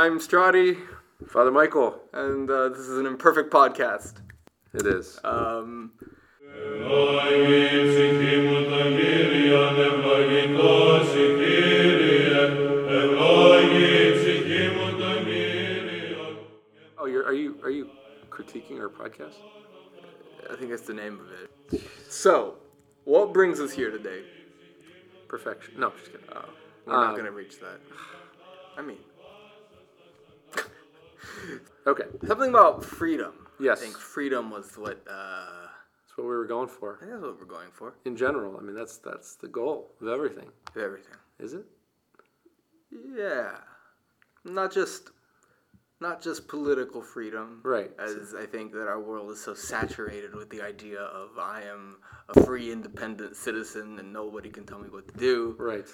I'm 0.00 0.18
Strati, 0.18 0.78
Father 1.28 1.50
Michael. 1.50 2.00
and 2.14 2.50
uh, 2.50 2.70
this 2.70 2.78
is 2.78 2.96
an 2.96 3.04
imperfect 3.04 3.52
podcast. 3.52 4.14
It 4.72 4.86
is. 4.86 5.20
Um, 5.24 5.92
Oh, 16.98 17.06
you're 17.06 17.24
are 17.24 17.32
you 17.32 17.58
are 17.62 17.70
you 17.70 17.88
critiquing 18.30 18.78
our 18.80 18.88
podcast? 18.88 19.34
I 20.50 20.56
think 20.56 20.70
that's 20.70 20.82
the 20.82 20.94
name 20.94 21.20
of 21.20 21.26
it. 21.80 21.82
So, 22.08 22.56
what 23.04 23.32
brings 23.32 23.60
us 23.60 23.72
here 23.72 23.90
today? 23.90 24.22
Perfection. 25.28 25.74
No, 25.78 25.90
just 25.90 26.10
kidding. 26.10 26.26
Oh, 26.34 26.44
we're 26.86 26.92
not 26.94 27.08
Um, 27.10 27.12
going 27.14 27.26
to 27.26 27.30
reach 27.32 27.60
that. 27.60 27.80
I 28.76 28.82
mean, 28.82 28.98
Okay, 31.86 32.04
something 32.26 32.50
about 32.50 32.84
freedom. 32.84 33.32
Yes. 33.58 33.78
I 33.78 33.84
think 33.84 33.96
freedom 33.96 34.50
was 34.50 34.72
what. 34.76 35.04
Uh, 35.10 35.66
that's 36.02 36.16
what 36.16 36.24
we 36.24 36.30
were 36.30 36.46
going 36.46 36.68
for. 36.68 36.96
I 36.96 37.00
think 37.00 37.10
that's 37.12 37.22
what 37.22 37.38
we're 37.38 37.44
going 37.46 37.70
for. 37.72 37.94
In 38.04 38.16
general, 38.16 38.56
I 38.58 38.62
mean 38.62 38.74
that's 38.74 38.98
that's 38.98 39.34
the 39.36 39.48
goal 39.48 39.92
of 40.00 40.08
everything, 40.08 40.48
Of 40.74 40.82
Everything. 40.82 41.14
is 41.38 41.54
it? 41.54 41.64
Yeah. 43.16 43.50
Not 44.44 44.72
just. 44.72 45.10
Not 46.02 46.22
just 46.22 46.48
political 46.48 47.02
freedom, 47.02 47.60
Right. 47.62 47.90
As 47.98 48.34
I 48.34 48.46
think 48.46 48.72
that 48.72 48.88
our 48.88 48.98
world 48.98 49.30
is 49.32 49.38
so 49.44 49.52
saturated 49.52 50.34
with 50.34 50.48
the 50.48 50.62
idea 50.62 51.00
of 51.00 51.36
I 51.38 51.60
am 51.64 51.98
a 52.30 52.42
free, 52.42 52.72
independent 52.72 53.36
citizen 53.36 53.98
and 53.98 54.10
nobody 54.10 54.48
can 54.48 54.64
tell 54.64 54.78
me 54.78 54.88
what 54.88 55.06
to 55.08 55.18
do. 55.18 55.56
Right. 55.58 55.84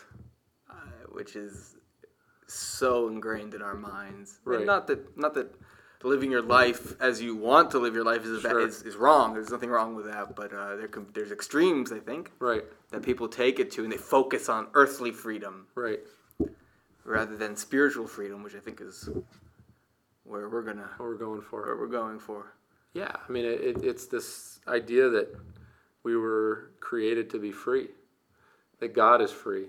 uh, 0.71 0.75
which 1.11 1.35
is 1.35 1.75
so 2.47 3.09
ingrained 3.09 3.55
in 3.55 3.63
our 3.63 3.75
minds. 3.75 4.39
And 4.47 4.67
not 4.67 4.87
that 4.89 5.17
not 5.17 5.35
that 5.35 5.55
living 6.03 6.31
your 6.31 6.43
life 6.43 6.95
as 7.01 7.21
you 7.21 7.35
want 7.35 7.71
to 7.73 7.79
live 7.79 7.95
your 7.95 8.05
life 8.05 8.25
is 8.25 8.43
Sure. 8.43 8.61
is, 8.61 8.83
is 8.83 8.97
wrong. 8.97 9.35
There's 9.35 9.51
nothing 9.51 9.71
wrong 9.71 9.95
with 9.97 10.07
that, 10.07 10.37
but 10.37 10.53
uh, 10.53 10.77
there 10.77 10.89
can, 10.89 11.07
there's 11.15 11.33
extremes 11.33 11.91
I 11.93 11.99
think 11.99 12.31
Right. 12.39 12.65
that 12.91 13.03
people 13.03 13.29
take 13.29 13.59
it 13.59 13.71
to, 13.73 13.83
and 13.85 13.93
they 13.93 13.97
focus 13.97 14.49
on 14.49 14.69
earthly 14.75 15.11
freedom 15.11 15.67
Right. 15.75 16.01
rather 17.05 17.37
than 17.37 17.57
spiritual 17.57 18.07
freedom, 18.07 18.43
which 18.43 18.55
I 18.55 18.59
think 18.61 18.81
is 18.81 19.09
where 20.25 20.49
we're 20.49 20.63
gonna 20.63 20.91
What 20.99 21.07
we're 21.09 21.15
going 21.17 21.41
for. 21.41 21.63
where 21.65 21.77
we're 21.77 21.87
going 21.87 22.19
for. 22.19 22.53
Yeah, 22.93 23.13
I 23.29 23.33
mean, 23.33 23.45
it, 23.45 23.83
it's 23.85 24.07
this 24.07 24.61
idea 24.69 25.09
that 25.11 25.29
we 26.03 26.17
were 26.17 26.71
created 26.81 27.31
to 27.31 27.39
be 27.39 27.53
free, 27.53 27.89
that 28.81 28.95
God 28.95 29.21
is 29.21 29.31
free. 29.31 29.67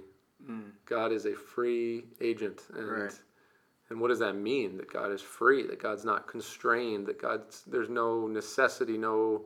God 0.86 1.12
is 1.12 1.26
a 1.26 1.34
free 1.34 2.06
agent. 2.22 2.62
And, 2.76 2.90
Right. 2.90 3.20
and 3.90 4.00
what 4.00 4.10
does 4.10 4.20
that 4.20 4.36
mean? 4.36 4.78
That 4.78 4.92
God 4.92 5.12
is 5.12 5.22
free, 5.22 5.64
that 5.68 5.80
God's 5.80 6.06
not 6.06 6.28
constrained, 6.28 7.06
that 7.08 7.22
God's, 7.22 7.64
there's 7.68 7.90
no 7.90 8.28
necessity, 8.28 8.98
no, 8.98 9.46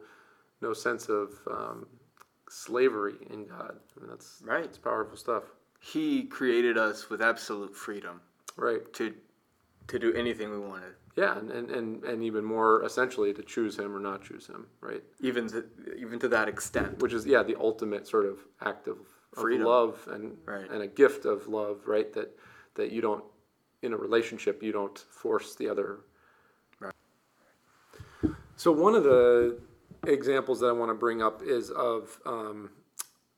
no 0.61 0.73
sense 0.73 1.09
of 1.09 1.33
um, 1.50 1.88
slavery 2.50 3.16
in 3.30 3.45
God. 3.45 3.80
I 3.95 4.00
mean, 4.00 4.09
that's, 4.09 4.42
Right. 4.44 4.64
it's 4.66 4.78
powerful 4.78 5.17
stuff. 5.17 5.44
He 5.80 6.23
created 6.25 6.78
us 6.78 7.09
with 7.09 7.22
absolute 7.22 7.76
freedom 7.76 8.22
Right. 8.55 8.92
to 8.94 9.14
to 9.88 10.00
do 10.00 10.14
anything 10.14 10.50
we 10.52 10.59
wanted, 10.59 10.94
Yeah, 11.17 11.38
and, 11.38 11.52
and, 11.52 11.70
and, 11.70 12.03
and 12.05 12.23
even 12.23 12.45
more 12.45 12.83
essentially 12.86 13.33
to 13.33 13.42
choose 13.42 13.78
him 13.78 13.94
or 13.94 14.00
not 14.00 14.23
choose 14.23 14.48
him, 14.48 14.67
right? 14.80 15.03
even 15.20 15.48
to 15.50 15.66
even 15.98 16.17
to 16.20 16.30
that 16.30 16.48
extent. 16.48 17.00
which 17.00 17.11
is 17.14 17.26
yeah 17.26 17.44
the 17.44 17.55
ultimate 17.59 18.08
sort 18.08 18.26
of 18.26 18.39
act 18.61 18.88
of, 18.88 18.98
of 19.37 19.43
love 19.43 20.07
and 20.11 20.37
Right. 20.45 20.69
and 20.69 20.81
a 20.81 20.87
gift 20.87 21.25
of 21.25 21.47
love 21.47 21.87
right 21.87 22.11
that 22.13 22.37
that 22.75 22.91
you 22.91 23.01
don't 23.01 23.23
in 23.81 23.93
a 23.93 23.97
relationship 23.97 24.61
you 24.61 24.71
don't 24.71 24.97
force 24.97 25.55
the 25.55 25.69
other 25.69 25.99
Right. 26.79 26.93
so 28.55 28.71
one 28.71 28.95
of 28.95 29.03
the 29.03 29.59
examples 30.07 30.59
that 30.59 30.67
i 30.67 30.71
want 30.71 30.89
to 30.89 30.95
bring 30.95 31.21
up 31.21 31.41
is 31.43 31.69
of 31.71 32.19
um, 32.25 32.69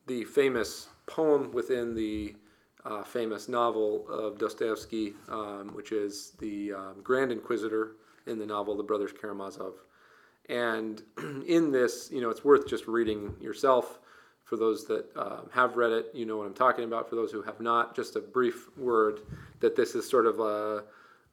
the 0.08 0.24
famous 0.26 0.90
poem 1.06 1.52
within 1.52 1.94
the 1.94 2.36
uh, 2.86 3.04
famous 3.04 3.48
novel 3.48 4.06
of 4.10 4.38
Dostoevsky, 4.38 5.14
um, 5.30 5.70
which 5.74 5.92
is 5.92 6.34
the 6.40 6.74
um, 6.74 6.96
Grand 7.02 7.32
Inquisitor 7.32 7.96
in 8.28 8.38
the 8.38 8.46
novel 8.46 8.76
The 8.76 8.84
Brothers 8.84 9.12
Karamazov. 9.14 9.76
And 10.50 11.02
in 11.48 11.72
this, 11.72 12.10
you 12.12 12.20
know, 12.22 12.30
it's 12.30 12.44
worth 12.44 12.68
just 12.68 12.88
reading 12.88 13.34
yourself. 13.40 14.00
For 14.44 14.58
those 14.58 14.86
that 14.86 15.06
uh, 15.16 15.42
have 15.52 15.78
read 15.78 15.92
it, 15.92 16.12
you 16.14 16.26
know 16.26 16.38
what 16.38 16.48
I'm 16.48 16.54
talking 16.54 16.84
about. 16.84 17.10
For 17.10 17.16
those 17.16 17.32
who 17.32 17.42
have 17.44 17.62
not, 17.62 17.96
just 17.96 18.16
a 18.16 18.20
brief 18.20 18.76
word 18.78 19.22
that 19.62 19.76
this 19.76 19.96
is 19.96 20.08
sort 20.08 20.26
of 20.26 20.40
a, 20.40 20.84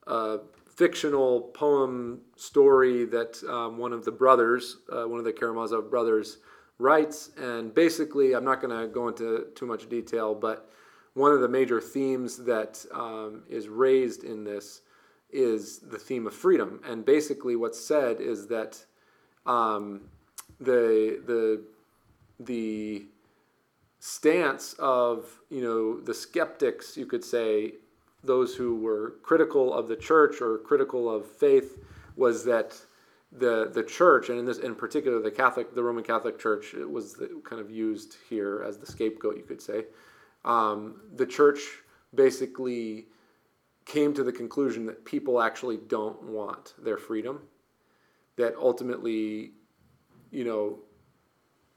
a 0.06 0.38
fictional 0.68 1.40
poem 1.40 2.20
story 2.36 3.04
that 3.04 3.42
um, 3.48 3.78
one 3.78 3.92
of 3.92 4.04
the 4.04 4.12
brothers, 4.12 4.78
uh, 4.92 5.04
one 5.04 5.18
of 5.18 5.24
the 5.24 5.32
Karamazov 5.32 5.90
brothers, 5.90 6.38
writes. 6.78 7.30
And 7.36 7.74
basically, 7.74 8.34
I'm 8.34 8.44
not 8.44 8.60
going 8.62 8.78
to 8.78 8.92
go 8.92 9.08
into 9.08 9.46
too 9.54 9.66
much 9.66 9.88
detail, 9.88 10.34
but 10.34 10.70
one 11.14 11.32
of 11.32 11.40
the 11.40 11.48
major 11.48 11.80
themes 11.80 12.38
that 12.44 12.84
um, 12.94 13.42
is 13.48 13.68
raised 13.68 14.24
in 14.24 14.44
this 14.44 14.82
is 15.30 15.78
the 15.78 15.98
theme 15.98 16.26
of 16.26 16.34
freedom. 16.34 16.80
And 16.86 17.04
basically, 17.04 17.56
what's 17.56 17.78
said 17.78 18.20
is 18.20 18.46
that 18.48 18.84
um, 19.46 20.02
the 20.60 21.20
the 21.26 21.62
the 22.40 23.04
stance 23.98 24.74
of 24.78 25.40
you 25.50 25.62
know 25.62 26.00
the 26.00 26.14
skeptics, 26.14 26.96
you 26.96 27.06
could 27.06 27.24
say, 27.24 27.74
those 28.24 28.54
who 28.54 28.76
were 28.76 29.14
critical 29.22 29.72
of 29.72 29.88
the 29.88 29.96
church 29.96 30.40
or 30.40 30.58
critical 30.58 31.08
of 31.14 31.26
faith, 31.26 31.78
was 32.16 32.44
that 32.44 32.76
the 33.30 33.70
the 33.72 33.82
church, 33.82 34.28
and 34.28 34.38
in 34.38 34.44
this 34.46 34.58
in 34.58 34.74
particular 34.74 35.20
the 35.20 35.30
Catholic, 35.30 35.74
the 35.74 35.82
Roman 35.82 36.02
Catholic 36.02 36.38
Church, 36.38 36.72
was 36.72 37.14
the, 37.14 37.40
kind 37.44 37.60
of 37.60 37.70
used 37.70 38.16
here 38.28 38.64
as 38.66 38.78
the 38.78 38.86
scapegoat, 38.86 39.36
you 39.36 39.44
could 39.44 39.62
say. 39.62 39.84
Um, 40.44 41.02
the 41.14 41.26
church 41.26 41.60
basically 42.14 43.06
came 43.84 44.14
to 44.14 44.24
the 44.24 44.32
conclusion 44.32 44.86
that 44.86 45.04
people 45.04 45.40
actually 45.40 45.76
don't 45.76 46.22
want 46.22 46.74
their 46.82 46.96
freedom, 46.96 47.42
that 48.36 48.54
ultimately, 48.56 49.52
you 50.30 50.44
know, 50.44 50.78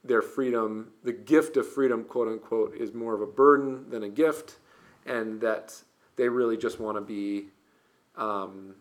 their 0.03 0.22
freedom, 0.22 0.91
the 1.03 1.14
gift 1.14 1.56
of 1.58 1.68
freedom, 1.68 2.03
quote 2.03 2.28
unquote, 2.28 2.75
is 2.75 2.94
more 2.94 3.14
of 3.14 3.22
a 3.22 3.25
burden 3.25 3.90
than 3.90 4.03
a 4.03 4.09
gift, 4.09 4.58
and 5.06 5.40
that 5.41 5.74
they 6.16 6.28
really 6.30 6.58
just 6.58 6.80
want 6.80 6.97
to 6.97 7.02
be 7.02 7.46
um, 8.18 8.75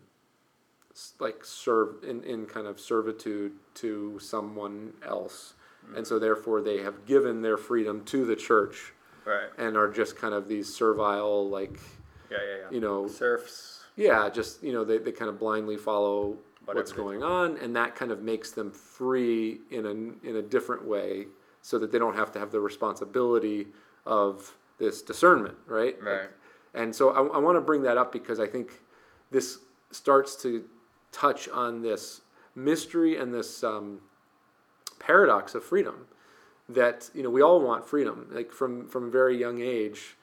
like 1.19 1.43
serve 1.43 2.03
in, 2.03 2.23
in 2.23 2.45
kind 2.45 2.67
of 2.67 2.79
servitude 2.79 3.53
to 3.75 4.19
someone 4.19 4.93
else. 5.05 5.53
And 5.97 6.07
so 6.07 6.17
therefore 6.17 6.61
they 6.61 6.77
have 6.81 7.05
given 7.05 7.41
their 7.41 7.57
freedom 7.57 8.05
to 8.05 8.25
the 8.25 8.35
church 8.37 8.93
Right. 9.25 9.49
and 9.57 9.75
are 9.75 9.89
just 9.89 10.15
kind 10.15 10.33
of 10.33 10.47
these 10.47 10.73
servile, 10.73 11.49
like, 11.49 11.77
Yeah, 12.31 12.37
yeah, 12.37 12.57
yeah. 12.61 12.67
you 12.71 12.79
know, 12.79 13.07
Serfs. 13.07 13.83
yeah, 13.97 14.29
just, 14.29 14.61
you 14.63 14.71
know, 14.73 14.83
they, 14.85 14.97
they 14.97 15.11
kind 15.11 15.27
of 15.29 15.39
blindly 15.39 15.75
follow 15.77 16.37
Whatever 16.65 16.87
they 16.87 16.95
going 16.95 17.23
on, 17.23 17.57
and 17.57 17.75
that 17.75 17.95
kind 17.95 18.11
of 18.11 18.21
makes 18.21 18.51
them 18.51 18.71
free 18.71 19.59
in 19.71 19.85
a, 19.85 20.27
in 20.27 20.37
a 20.37 20.41
different 20.41 20.85
way 20.85 21.25
so 21.61 21.79
that 21.79 21.91
they 21.91 21.99
don't 21.99 22.15
have 22.15 22.31
to 22.33 22.39
have 22.39 22.51
the 22.51 22.59
responsibility 22.59 23.67
of 24.05 24.55
this 24.77 25.01
discernment, 25.01 25.55
right? 25.67 26.01
Right. 26.01 26.29
And 26.73 26.95
so 26.95 27.09
I, 27.09 27.35
I 27.35 27.37
want 27.39 27.57
to 27.57 27.61
bring 27.61 27.83
that 27.83 27.97
up 27.97 28.11
because 28.11 28.39
I 28.39 28.47
think 28.47 28.81
this 29.31 29.59
starts 29.91 30.35
to 30.43 30.65
touch 31.11 31.47
on 31.49 31.81
this 31.81 32.21
mystery 32.55 33.17
and 33.17 33.33
this 33.33 33.63
um, 33.63 33.99
paradox 34.99 35.55
of 35.55 35.63
freedom 35.63 36.07
that 36.69 37.09
you 37.13 37.21
know 37.21 37.29
we 37.29 37.41
all 37.41 37.61
want 37.61 37.85
freedom 37.85 38.27
like 38.31 38.51
from 38.51 38.87
from 38.87 39.07
a 39.07 39.09
very 39.09 39.37
young 39.37 39.61
age 39.61 40.15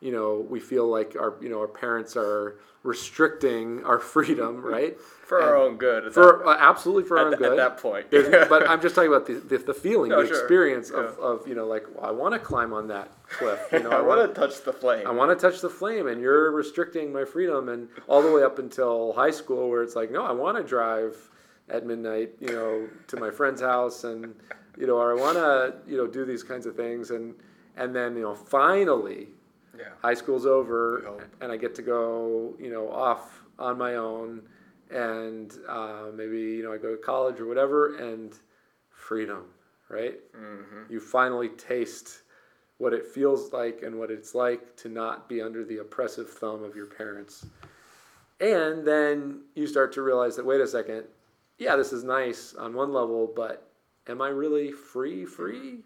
you 0.00 0.12
know 0.12 0.46
we 0.48 0.60
feel 0.60 0.86
like 0.88 1.16
our 1.18 1.34
you 1.40 1.48
know 1.48 1.58
our 1.60 1.68
parents 1.68 2.16
are 2.16 2.58
restricting 2.84 3.84
our 3.84 3.98
freedom 4.14 4.62
right 4.62 4.96
For 5.00 5.42
our 5.42 5.56
own 5.56 5.76
good. 5.76 6.12
For 6.14 6.40
that, 6.44 6.48
uh, 6.48 6.56
absolutely 6.58 7.04
for 7.04 7.18
our 7.18 7.26
own 7.28 7.34
good 7.36 7.52
at 7.52 7.56
that 7.56 7.78
point. 7.78 8.06
But 8.48 8.68
I'm 8.68 8.80
just 8.80 8.94
talking 8.94 9.10
about 9.12 9.26
the, 9.26 9.34
the, 9.34 9.58
the 9.58 9.74
feeling, 9.74 10.10
No, 10.10 10.22
the 10.22 10.28
sure. 10.28 10.38
experience 10.38 10.90
of, 10.90 11.16
Yeah. 11.18 11.24
of, 11.26 11.46
you 11.48 11.54
know, 11.54 11.66
like, 11.66 11.84
well, 11.94 12.06
I 12.06 12.12
want 12.12 12.32
to 12.34 12.38
climb 12.38 12.72
on 12.72 12.86
that 12.88 13.10
cliff. 13.28 13.60
You 13.72 13.80
know, 13.80 13.90
I 14.00 14.00
want 14.00 14.18
want 14.20 14.34
to 14.34 14.40
touch 14.40 14.62
the 14.62 14.72
flame. 14.72 15.06
I 15.06 15.10
want 15.10 15.30
to 15.38 15.50
touch 15.50 15.60
the 15.60 15.68
flame, 15.68 16.06
and 16.06 16.20
you're 16.22 16.50
restricting 16.52 17.12
my 17.12 17.24
freedom, 17.24 17.68
and 17.68 17.88
all 18.06 18.22
the 18.22 18.32
way 18.32 18.42
up 18.42 18.58
until 18.58 19.12
high 19.12 19.30
school, 19.32 19.68
where 19.68 19.82
it's 19.82 19.96
like, 19.96 20.10
no, 20.10 20.24
I 20.24 20.32
want 20.32 20.56
to 20.56 20.62
drive 20.62 21.14
at 21.68 21.84
midnight, 21.84 22.30
you 22.40 22.52
know, 22.52 22.88
to 23.08 23.16
my 23.18 23.30
friend's 23.30 23.60
house, 23.60 24.04
and 24.04 24.34
you 24.78 24.86
know, 24.86 24.96
or 24.96 25.18
I 25.18 25.20
want 25.20 25.36
to, 25.36 25.74
you 25.90 25.96
know, 25.98 26.06
do 26.06 26.24
these 26.24 26.42
kinds 26.42 26.64
of 26.64 26.74
things, 26.76 27.10
and 27.10 27.34
and 27.76 27.94
then 27.94 28.16
you 28.16 28.22
know, 28.22 28.34
finally, 28.34 29.28
yeah. 29.78 29.86
high 30.02 30.14
school's 30.14 30.46
over, 30.46 31.20
and 31.40 31.52
I 31.52 31.56
get 31.56 31.74
to 31.76 31.82
go, 31.82 32.54
you 32.58 32.70
know, 32.70 32.90
off 32.90 33.42
on 33.58 33.78
my 33.78 33.96
own, 33.96 34.42
and 34.90 35.52
uh, 35.68 36.06
maybe 36.14 36.38
you 36.38 36.62
know, 36.62 36.72
I 36.72 36.78
go 36.78 36.94
to 36.94 37.02
college 37.02 37.40
or 37.40 37.46
whatever, 37.46 37.96
and 37.96 38.34
freedom, 38.90 39.44
right? 39.88 40.16
Mm-hmm. 40.34 40.92
You 40.92 41.00
finally 41.00 41.48
taste 41.50 42.22
what 42.78 42.92
it 42.92 43.06
feels 43.06 43.52
like 43.52 43.82
and 43.82 43.98
what 43.98 44.10
it's 44.10 44.34
like 44.34 44.76
to 44.76 44.88
not 44.88 45.28
be 45.28 45.42
under 45.42 45.64
the 45.64 45.78
oppressive 45.78 46.30
thumb 46.30 46.62
of 46.62 46.76
your 46.76 46.86
parents. 46.86 47.46
And 48.40 48.86
then 48.86 49.42
you 49.54 49.66
start 49.66 49.92
to 49.94 50.02
realize 50.02 50.36
that 50.36 50.46
wait 50.46 50.60
a 50.60 50.66
second, 50.66 51.04
yeah, 51.58 51.74
this 51.74 51.92
is 51.92 52.04
nice 52.04 52.54
on 52.54 52.74
one 52.74 52.92
level, 52.92 53.32
but 53.34 53.68
am 54.06 54.22
I 54.22 54.28
really 54.28 54.70
free? 54.70 55.24
Free? 55.24 55.80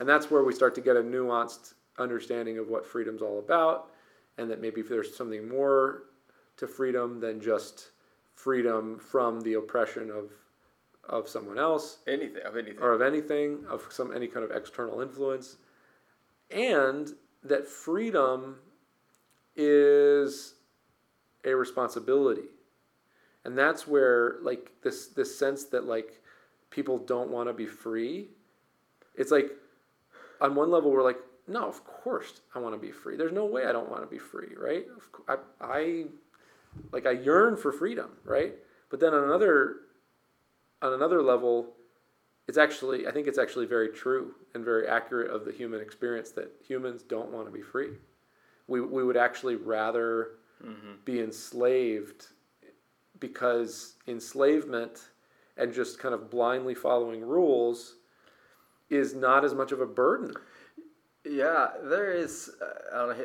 And 0.00 0.08
that's 0.08 0.30
where 0.30 0.42
we 0.42 0.52
start 0.52 0.74
to 0.76 0.80
get 0.80 0.96
a 0.96 1.00
nuanced 1.00 1.74
understanding 2.00 2.58
of 2.58 2.68
what 2.68 2.86
freedom's 2.86 3.22
all 3.22 3.38
about, 3.38 3.90
and 4.38 4.50
that 4.50 4.60
maybe 4.60 4.82
there's 4.82 5.16
something 5.16 5.48
more 5.48 6.04
to 6.56 6.66
freedom 6.66 7.20
than 7.20 7.40
just 7.40 7.90
freedom 8.34 8.98
from 8.98 9.40
the 9.42 9.54
oppression 9.54 10.10
of 10.10 10.30
of 11.08 11.28
someone 11.28 11.58
else 11.58 11.98
Anything 12.06 12.42
of 12.44 12.56
anything. 12.56 12.78
or 12.80 12.92
of 12.92 13.02
anything 13.02 13.64
of 13.68 13.86
some 13.90 14.14
any 14.14 14.28
kind 14.28 14.44
of 14.44 14.50
external 14.52 15.00
influence 15.00 15.56
and 16.50 17.12
that 17.42 17.66
freedom 17.66 18.56
is 19.56 20.54
a 21.44 21.54
responsibility 21.54 22.48
and 23.44 23.58
that's 23.58 23.86
where 23.86 24.36
like 24.42 24.70
this 24.82 25.08
this 25.08 25.36
sense 25.36 25.64
that 25.64 25.84
like 25.84 26.22
people 26.70 26.98
don't 26.98 27.30
want 27.30 27.48
to 27.48 27.52
be 27.52 27.66
free 27.66 28.28
it's 29.16 29.30
like 29.32 29.50
on 30.40 30.54
one 30.54 30.70
level 30.70 30.90
we're 30.90 31.02
like 31.02 31.18
no 31.50 31.68
of 31.68 31.84
course 31.84 32.40
i 32.54 32.58
want 32.58 32.74
to 32.74 32.80
be 32.80 32.92
free. 32.92 33.16
There's 33.16 33.32
no 33.32 33.44
way 33.44 33.66
i 33.66 33.72
don't 33.72 33.90
want 33.90 34.02
to 34.02 34.06
be 34.06 34.18
free 34.18 34.54
right? 34.56 34.86
I, 35.28 35.36
I 35.60 36.04
like 36.92 37.06
i 37.06 37.12
yearn 37.12 37.56
for 37.56 37.72
freedom 37.72 38.10
right? 38.24 38.54
But 38.90 39.00
then 39.00 39.14
on 39.14 39.24
another 39.24 39.76
on 40.82 40.92
another 40.92 41.22
level 41.22 41.74
it's 42.48 42.58
actually 42.58 43.06
i 43.06 43.10
think 43.12 43.26
it's 43.26 43.38
actually 43.38 43.66
very 43.66 43.88
true 43.88 44.34
and 44.54 44.64
very 44.64 44.86
accurate 44.88 45.30
of 45.30 45.44
the 45.44 45.52
human 45.52 45.80
experience 45.80 46.30
that 46.32 46.50
humans 46.66 47.02
don't 47.02 47.30
want 47.30 47.46
to 47.46 47.52
be 47.52 47.62
free. 47.62 47.90
We, 48.66 48.80
we 48.80 49.02
would 49.04 49.16
actually 49.16 49.56
rather 49.56 50.32
mm-hmm. 50.64 50.94
be 51.04 51.20
enslaved 51.20 52.26
because 53.18 53.94
enslavement 54.06 55.00
and 55.56 55.72
just 55.72 55.98
kind 55.98 56.14
of 56.14 56.30
blindly 56.30 56.74
following 56.74 57.20
rules 57.22 57.96
is 58.88 59.14
not 59.14 59.44
as 59.44 59.54
much 59.54 59.72
of 59.72 59.80
a 59.80 59.86
burden 59.86 60.34
Yeah, 61.30 61.68
there 61.84 62.10
is 62.10 62.50
uh, 62.60 63.02
on 63.02 63.10
a 63.10 63.16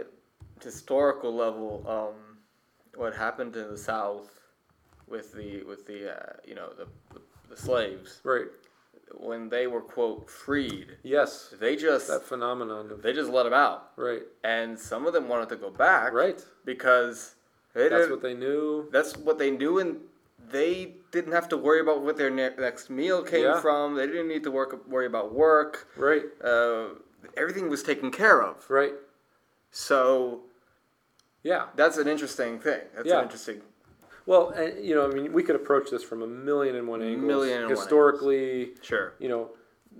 historical 0.63 1.33
level 1.35 1.83
um, 1.87 2.37
what 2.95 3.15
happened 3.15 3.55
in 3.55 3.67
the 3.71 3.77
South 3.77 4.29
with 5.07 5.33
the 5.33 5.63
with 5.63 5.87
the 5.87 6.15
uh, 6.15 6.33
you 6.45 6.53
know 6.55 6.69
the, 6.77 6.85
the 7.13 7.21
the 7.49 7.57
slaves 7.57 8.21
right 8.23 8.47
when 9.17 9.49
they 9.49 9.65
were 9.67 9.81
quote 9.81 10.29
freed. 10.29 10.97
yes 11.03 11.53
They 11.59 11.75
just 11.75 12.07
that 12.07 12.23
phenomenon 12.23 12.91
of 12.91 13.01
they 13.01 13.11
just 13.13 13.31
let 13.31 13.43
them 13.43 13.53
out, 13.53 13.91
right 13.97 14.21
and 14.43 14.77
some 14.77 15.07
of 15.07 15.13
them 15.13 15.27
wanted 15.27 15.49
to 15.49 15.55
go 15.55 15.69
back, 15.71 16.13
right 16.13 16.39
Because 16.63 17.35
they 17.73 17.89
that's 17.89 18.09
what 18.09 18.21
they 18.21 18.33
knew 18.35 18.87
that's 18.91 19.17
what 19.17 19.37
they 19.39 19.51
knew, 19.51 19.79
and 19.79 19.97
they 20.51 20.93
didn't 21.11 21.33
have 21.33 21.49
to 21.49 21.57
worry 21.57 21.79
about 21.81 22.03
what 22.03 22.17
their 22.17 22.29
ne- 22.29 22.55
next 22.59 22.89
meal 22.89 23.23
came 23.23 23.43
Yeah. 23.43 23.59
from. 23.61 23.95
They 23.95 24.05
didn't 24.05 24.27
need 24.27 24.43
to 24.43 24.51
work 24.51 24.87
worry 24.87 25.07
about 25.07 25.33
work. 25.33 25.87
right 25.97 26.25
Uh, 26.43 26.85
everything 27.37 27.69
was 27.69 27.83
taken 27.83 28.11
care 28.11 28.41
of. 28.41 28.69
right 28.69 28.93
So 29.71 30.41
yeah 31.43 31.65
that's 31.75 31.97
an 31.97 32.07
interesting 32.07 32.59
thing. 32.59 32.81
That's 32.95 33.07
Yeah. 33.07 33.17
an 33.19 33.23
interesting. 33.23 33.61
well 34.25 34.49
and 34.49 34.83
you 34.83 34.95
know 34.95 35.05
i 35.07 35.11
mean 35.13 35.31
we 35.33 35.43
could 35.43 35.55
approach 35.55 35.89
this 35.91 36.03
from 36.03 36.21
a 36.23 36.27
million 36.27 36.75
and 36.75 36.87
one 36.87 37.01
angles 37.01 37.27
Million 37.27 37.57
and 37.61 37.67
one 37.67 37.75
historically 37.77 38.73
Sure. 38.81 39.13
you 39.19 39.29
know, 39.29 39.49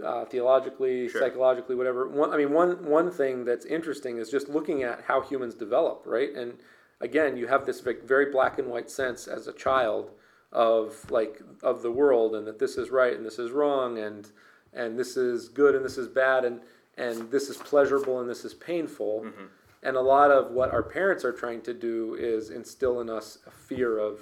uh, 0.04 0.25
theologically, 0.25 1.07
Sure. 1.07 1.22
psychologically, 1.22 1.74
whatever. 1.74 2.06
One, 2.10 2.31
I 2.33 2.38
mean, 2.38 2.51
one 2.51 2.72
one 2.86 3.10
thing 3.12 3.45
that's 3.45 3.66
interesting 3.66 4.18
is 4.18 4.30
just 4.30 4.50
looking 4.50 4.83
at 4.83 5.01
how 5.10 5.22
humans 5.22 5.56
develop, 5.56 6.04
right? 6.06 6.33
And 6.36 6.57
again, 7.00 7.38
you 7.38 7.48
have 7.48 7.66
this 7.66 7.80
very 7.80 8.25
black 8.30 8.60
and 8.60 8.68
white 8.69 8.89
sense 8.92 9.25
as 9.27 9.48
a 9.48 9.54
child 9.54 10.12
of 10.51 11.10
like 11.12 11.42
of 11.63 11.81
the 11.81 11.92
world, 11.92 12.36
and 12.36 12.45
that 12.48 12.60
this 12.60 12.77
is 12.77 12.89
right 12.89 13.16
and 13.16 13.25
this 13.25 13.39
is 13.39 13.51
wrong, 13.51 13.98
and 13.98 14.31
and 14.74 15.00
this 15.00 15.16
is 15.16 15.48
good 15.48 15.75
and 15.75 15.86
this 15.86 15.98
is 15.98 16.10
bad, 16.10 16.44
and 16.44 16.60
and 16.98 17.30
this 17.32 17.50
is 17.50 17.58
pleasurable 17.58 18.20
and 18.22 18.30
this 18.30 18.46
is 18.46 18.54
painful. 18.54 19.24
Mm-hmm. 19.26 19.46
And 19.84 19.98
a 19.98 20.02
lot 20.02 20.32
of 20.32 20.52
what 20.52 20.72
our 20.72 20.82
parents 20.82 21.24
are 21.24 21.32
trying 21.32 21.62
to 21.62 21.74
do 21.74 22.16
is 22.16 22.50
instill 22.50 23.02
in 23.02 23.10
us 23.10 23.38
a 23.46 23.52
fear 23.52 24.00
of 24.00 24.20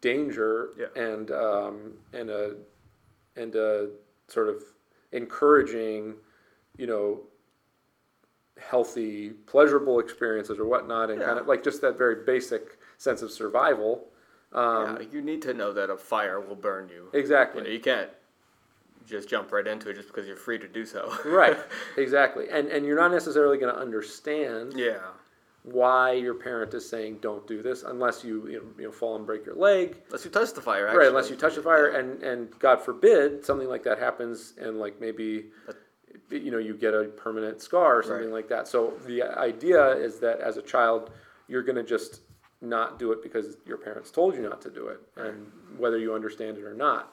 danger 0.00 0.70
Yeah. 0.76 0.86
and 1.00 1.30
um, 1.30 1.92
and 2.12 2.28
a 2.30 2.56
and 3.36 3.54
a 3.54 3.90
sort 4.28 4.48
of 4.48 4.62
encouraging, 5.12 6.14
you 6.76 6.86
know, 6.86 7.20
healthy, 8.58 9.30
pleasurable 9.30 10.00
experiences 10.00 10.58
or 10.58 10.66
whatnot, 10.66 11.10
and 11.10 11.20
kind 11.20 11.38
of 11.38 11.46
like 11.46 11.62
just 11.62 11.80
that 11.82 11.96
very 11.98 12.24
basic 12.24 12.78
sense 12.98 13.22
of 13.22 13.30
survival. 13.30 14.08
Um, 14.52 14.98
yeah, 15.00 15.06
you 15.12 15.20
need 15.20 15.42
to 15.42 15.54
know 15.54 15.72
that 15.72 15.90
a 15.90 15.96
fire 15.96 16.40
will 16.40 16.54
burn 16.54 16.88
you. 16.88 17.08
Exactly. 17.12 17.62
You 17.62 17.66
know, 17.68 17.72
you 17.74 17.80
can't 17.80 18.10
just 19.06 19.28
jump 19.28 19.52
right 19.52 19.66
into 19.66 19.88
it 19.90 19.94
just 19.94 20.08
because 20.08 20.26
you're 20.26 20.36
free 20.36 20.58
to 20.58 20.68
do 20.68 20.84
so. 20.86 21.12
right. 21.24 21.56
Exactly. 21.96 22.46
And 22.50 22.68
and 22.68 22.84
you're 22.86 22.96
not 22.96 23.10
necessarily 23.12 23.58
going 23.58 23.72
to 23.74 23.80
understand 23.80 24.74
yeah. 24.76 24.98
why 25.62 26.12
your 26.12 26.34
parent 26.34 26.74
is 26.74 26.88
saying 26.88 27.18
don't 27.20 27.46
do 27.46 27.62
this 27.62 27.82
unless 27.82 28.24
you 28.24 28.46
you 28.48 28.58
know, 28.58 28.64
you 28.78 28.84
know 28.84 28.92
fall 28.92 29.16
and 29.16 29.26
break 29.26 29.44
your 29.46 29.54
leg. 29.54 29.96
Unless 30.06 30.24
you 30.24 30.30
touch 30.30 30.52
the 30.52 30.60
fire. 30.60 30.86
Actually. 30.88 30.98
Right, 30.98 31.08
unless 31.08 31.30
you 31.30 31.36
touch 31.36 31.54
the 31.54 31.62
fire, 31.62 31.88
and 31.88 32.22
and 32.22 32.58
God 32.58 32.80
forbid 32.80 33.44
something 33.44 33.68
like 33.68 33.82
that 33.84 33.98
happens, 33.98 34.54
and 34.60 34.78
like 34.78 35.00
maybe, 35.00 35.46
you 36.30 36.50
know, 36.50 36.58
you 36.58 36.74
get 36.74 36.94
a 36.94 37.04
permanent 37.04 37.60
scar 37.62 37.98
or 37.98 38.02
something 38.02 38.26
Right. 38.26 38.32
like 38.34 38.48
that. 38.48 38.68
So 38.68 38.94
the 39.06 39.22
idea 39.22 39.88
is 39.96 40.18
that 40.20 40.40
as 40.40 40.56
a 40.56 40.62
child, 40.62 41.10
you're 41.48 41.62
going 41.62 41.76
to 41.76 41.82
just 41.84 42.20
not 42.60 42.98
do 42.98 43.12
it 43.12 43.22
because 43.22 43.58
your 43.66 43.76
parents 43.76 44.10
told 44.10 44.34
you 44.34 44.42
not 44.42 44.60
to 44.62 44.70
do 44.70 44.88
it, 44.88 45.00
and 45.16 45.50
whether 45.78 45.98
you 45.98 46.14
understand 46.14 46.56
it 46.58 46.64
or 46.64 46.74
not. 46.74 47.12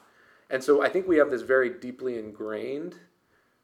And 0.52 0.62
so 0.62 0.82
I 0.82 0.90
think 0.90 1.08
we 1.08 1.16
have 1.16 1.30
this 1.30 1.40
very 1.40 1.70
deeply 1.70 2.18
ingrained 2.18 2.96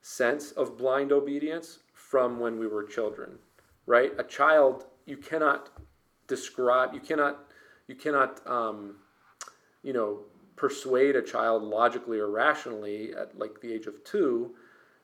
sense 0.00 0.52
of 0.52 0.78
blind 0.78 1.12
obedience 1.12 1.80
from 1.92 2.40
when 2.40 2.58
we 2.58 2.66
were 2.66 2.82
children, 2.82 3.38
right? 3.84 4.12
A 4.18 4.24
child, 4.24 4.86
you 5.04 5.18
cannot 5.18 5.68
describe, 6.28 6.94
you 6.94 7.00
cannot, 7.00 7.44
you 7.88 7.94
cannot, 7.94 8.40
um, 8.46 8.96
you 9.82 9.92
know, 9.92 10.20
persuade 10.56 11.14
a 11.14 11.22
child 11.22 11.62
logically 11.62 12.18
or 12.18 12.30
rationally 12.30 13.12
at 13.14 13.38
like 13.38 13.60
the 13.60 13.70
age 13.70 13.86
of 13.86 14.02
two, 14.02 14.54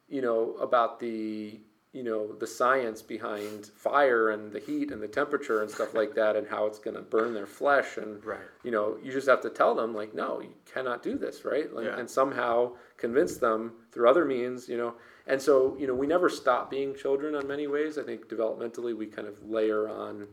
you 0.09 0.23
know, 0.23 0.55
about 0.55 0.99
the, 0.99 1.61
you 1.95 2.03
know, 2.03 2.33
the 2.41 2.47
science 2.47 3.01
behind 3.03 3.67
fire 3.77 4.31
and 4.31 4.53
the 4.53 4.59
heat 4.59 4.91
and 4.91 5.01
the 5.01 5.07
temperature 5.09 5.63
and 5.63 5.71
stuff 5.71 5.95
like 5.95 6.13
that 6.17 6.35
and 6.35 6.45
how 6.49 6.67
it's 6.67 6.81
going 6.81 6.97
to 6.97 7.03
burn 7.03 7.33
their 7.33 7.47
flesh 7.47 7.97
and 7.99 8.23
Right. 8.25 8.41
you 8.65 8.73
know, 8.73 8.99
you 9.03 9.13
just 9.13 9.29
have 9.29 9.41
to 9.43 9.49
tell 9.49 9.77
them 9.77 9.95
like, 9.95 10.13
no, 10.13 10.41
you 10.41 10.53
cannot 10.67 11.05
do 11.05 11.17
this, 11.17 11.45
right? 11.45 11.73
Like, 11.73 11.87
Yeah. 11.87 11.97
And 11.99 12.11
somehow 12.11 12.73
convince 12.97 13.37
them 13.37 13.73
through 13.93 14.09
other 14.11 14.25
means, 14.25 14.69
you 14.69 14.77
know. 14.77 14.95
And 15.29 15.41
so, 15.41 15.77
you 15.79 15.87
know, 15.87 15.95
we 15.95 16.09
never 16.09 16.29
stop 16.29 16.69
being 16.69 16.97
children 16.97 17.37
on 17.37 17.47
many 17.47 17.69
ways. 17.69 17.97
I 17.97 18.03
think 18.03 18.27
developmentally 18.29 18.95
we 18.97 19.07
kind 19.07 19.29
of 19.29 19.43
layer 19.49 19.89
on 19.89 20.27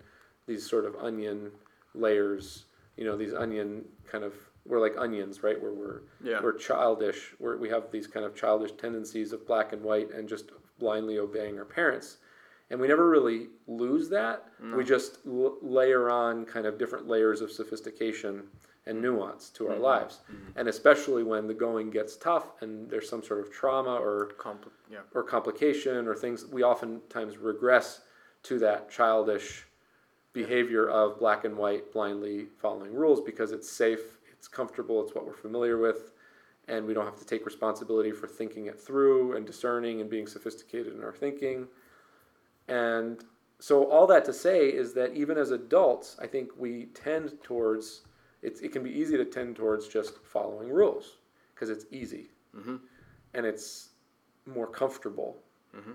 these 0.47 0.67
sort 0.67 0.85
of 0.85 0.95
onion 0.95 1.51
layers, 1.93 2.65
you 2.97 3.05
know, 3.05 3.15
these 3.15 3.33
onion 3.35 3.85
kind 4.11 4.23
of 4.23 4.33
we're 4.65 4.79
like 4.79 4.95
onions, 4.97 5.41
right? 5.43 5.59
Where 5.61 5.73
we're 5.73 6.01
Yeah. 6.23 6.39
we're 6.41 6.53
childish. 6.53 7.33
We're, 7.39 7.57
we 7.57 7.69
have 7.69 7.91
these 7.91 8.07
kind 8.07 8.25
of 8.25 8.35
childish 8.35 8.71
tendencies 8.73 9.31
of 9.33 9.45
black 9.47 9.73
and 9.73 9.83
white 9.83 10.11
and 10.11 10.27
just 10.29 10.51
blindly 10.81 11.17
obeying 11.17 11.57
our 11.57 11.65
parents. 11.65 12.17
And 12.69 12.79
we 12.79 12.87
never 12.87 13.09
really 13.09 13.47
lose 13.67 14.09
that. 14.09 14.45
We 14.77 14.83
just 14.83 15.19
l- 15.27 15.57
layer 15.61 16.09
on 16.09 16.45
kind 16.45 16.65
of 16.65 16.77
different 16.77 17.07
layers 17.07 17.41
of 17.41 17.51
sophistication 17.51 18.43
and 18.85 18.95
mm-hmm. 18.95 19.03
nuance 19.03 19.49
to 19.51 19.67
our 19.67 19.73
mm-hmm. 19.73 19.83
lives. 19.83 20.19
Mm-hmm. 20.31 20.59
And 20.59 20.67
especially 20.67 21.23
when 21.23 21.47
the 21.47 21.53
going 21.53 21.91
gets 21.91 22.15
tough 22.15 22.61
and 22.61 22.89
there's 22.89 23.09
some 23.09 23.23
sort 23.23 23.41
of 23.41 23.51
trauma 23.51 23.95
or 23.95 24.31
Compl- 24.39 24.71
yeah. 24.91 24.99
or 25.13 25.23
complication 25.23 26.07
or 26.07 26.15
things, 26.15 26.45
we 26.45 26.63
oftentimes 26.63 27.37
regress 27.37 28.01
to 28.43 28.57
that 28.59 28.89
childish 28.89 29.65
behavior 30.33 30.89
of 30.89 31.19
black 31.19 31.43
and 31.43 31.55
white, 31.57 31.91
blindly 31.91 32.47
following 32.61 32.93
rules 32.93 33.21
because 33.21 33.51
it's 33.51 33.69
safe, 33.69 34.17
it's 34.31 34.47
comfortable, 34.47 35.03
it's 35.03 35.13
what 35.13 35.25
we're 35.25 35.33
familiar 35.33 35.77
with, 35.77 36.11
and 36.67 36.85
we 36.85 36.93
don't 36.93 37.05
have 37.05 37.19
to 37.19 37.25
take 37.25 37.45
responsibility 37.45 38.11
for 38.11 38.27
thinking 38.27 38.67
it 38.67 38.79
through 38.79 39.35
and 39.35 39.45
discerning 39.45 40.01
and 40.01 40.09
being 40.09 40.27
sophisticated 40.27 40.93
in 40.93 41.03
our 41.03 41.13
thinking. 41.13 41.67
And 42.67 43.23
so, 43.59 43.85
all 43.85 44.07
that 44.07 44.25
to 44.25 44.33
say 44.33 44.69
is 44.69 44.93
that 44.93 45.13
even 45.13 45.37
as 45.37 45.51
adults, 45.51 46.17
I 46.19 46.27
think 46.27 46.51
we 46.57 46.85
tend 46.93 47.43
towards 47.43 48.03
it 48.41 48.71
can 48.71 48.83
be 48.83 48.89
easy 48.89 49.17
to 49.17 49.25
tend 49.25 49.55
towards 49.55 49.87
just 49.87 50.17
following 50.23 50.69
rules 50.69 51.17
because 51.53 51.69
it's 51.69 51.85
easy 51.91 52.31
mm-hmm. 52.57 52.77
and 53.33 53.45
it's 53.45 53.89
more 54.45 54.67
comfortable. 54.67 55.37
Mm-hmm. 55.75 55.91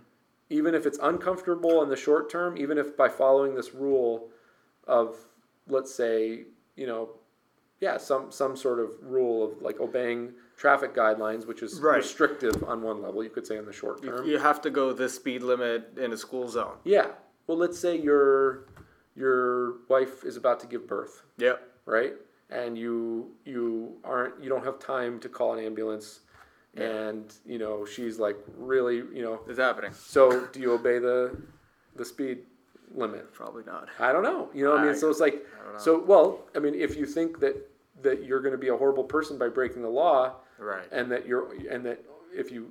Even 0.51 0.75
if 0.75 0.87
it's 0.87 0.99
uncomfortable 1.03 1.83
in 1.83 1.89
the 1.89 1.97
short 1.97 2.31
term, 2.31 2.57
even 2.57 2.79
if 2.79 2.97
by 2.97 3.09
following 3.09 3.55
this 3.55 3.75
rule 3.75 4.29
of, 4.87 5.17
let's 5.67 5.93
say, 5.93 6.45
you 6.77 6.87
know, 6.87 7.11
yeah, 7.81 7.97
some 7.99 8.31
some 8.31 8.57
sort 8.57 8.79
of 8.81 8.91
rule 9.03 9.45
of 9.45 9.63
like 9.63 9.81
obeying 9.81 10.33
traffic 10.57 10.95
guidelines, 10.95 11.47
which 11.47 11.63
is 11.63 11.81
Right. 11.81 11.99
restrictive 11.99 12.65
on 12.65 12.83
one 12.83 13.03
level, 13.03 13.23
you 13.23 13.31
could 13.31 13.47
say 13.47 13.57
in 13.59 13.67
the 13.67 13.73
short 13.73 14.03
term. 14.03 14.27
You 14.27 14.39
have 14.39 14.61
to 14.63 14.71
go 14.71 14.93
this 14.93 15.15
speed 15.15 15.43
limit 15.43 15.93
in 15.99 16.13
a 16.13 16.17
school 16.17 16.49
zone. 16.49 16.77
Yeah. 16.85 17.09
Well, 17.47 17.59
let's 17.59 17.79
say 17.79 17.97
you're 17.97 18.65
your 19.15 19.79
wife 19.89 20.25
is 20.25 20.37
about 20.37 20.61
to 20.61 20.67
give 20.67 20.87
birth, 20.87 21.23
Yep. 21.39 21.63
right? 21.87 22.15
And 22.51 22.77
you 22.79 23.33
you 23.45 23.97
aren't 24.05 24.43
you 24.43 24.49
don't 24.49 24.65
have 24.65 24.79
time 24.79 25.19
to 25.21 25.29
call 25.29 25.53
an 25.55 25.65
ambulance, 25.65 26.21
and 26.77 27.33
you 27.45 27.59
know 27.59 27.85
she's 27.85 28.19
like 28.19 28.37
really 28.57 28.97
you 28.97 29.23
know. 29.23 29.41
It's 29.49 29.59
happening. 29.59 29.93
So 29.93 30.47
do 30.53 30.61
you 30.61 30.73
obey 30.73 30.99
the 30.99 31.37
the 31.97 32.05
speed 32.05 32.45
limit? 32.97 33.33
Probably 33.33 33.63
not. 33.65 33.89
I 33.99 34.13
don't 34.13 34.23
know. 34.23 34.49
You 34.55 34.65
know 34.65 34.73
what 34.73 34.81
I 34.81 34.87
mean? 34.87 34.97
So 34.97 35.09
it's 35.11 35.21
like 35.21 35.47
I 35.75 35.79
so 35.79 36.03
well, 36.03 36.41
I 36.55 36.59
mean 36.59 36.75
if 36.75 36.97
you 36.97 37.07
think 37.07 37.41
that 37.41 37.57
that 38.03 38.25
you're 38.25 38.41
going 38.41 38.53
to 38.53 38.59
be 38.59 38.69
a 38.69 38.77
horrible 38.77 39.05
person 39.05 39.39
by 39.39 39.49
breaking 39.49 39.83
the 39.83 39.89
law 39.89 40.35
Right. 40.59 40.85
and 40.93 41.11
that 41.13 41.27
you're 41.27 41.53
and 41.71 41.85
that 41.85 42.03
if 42.35 42.51
you 42.51 42.71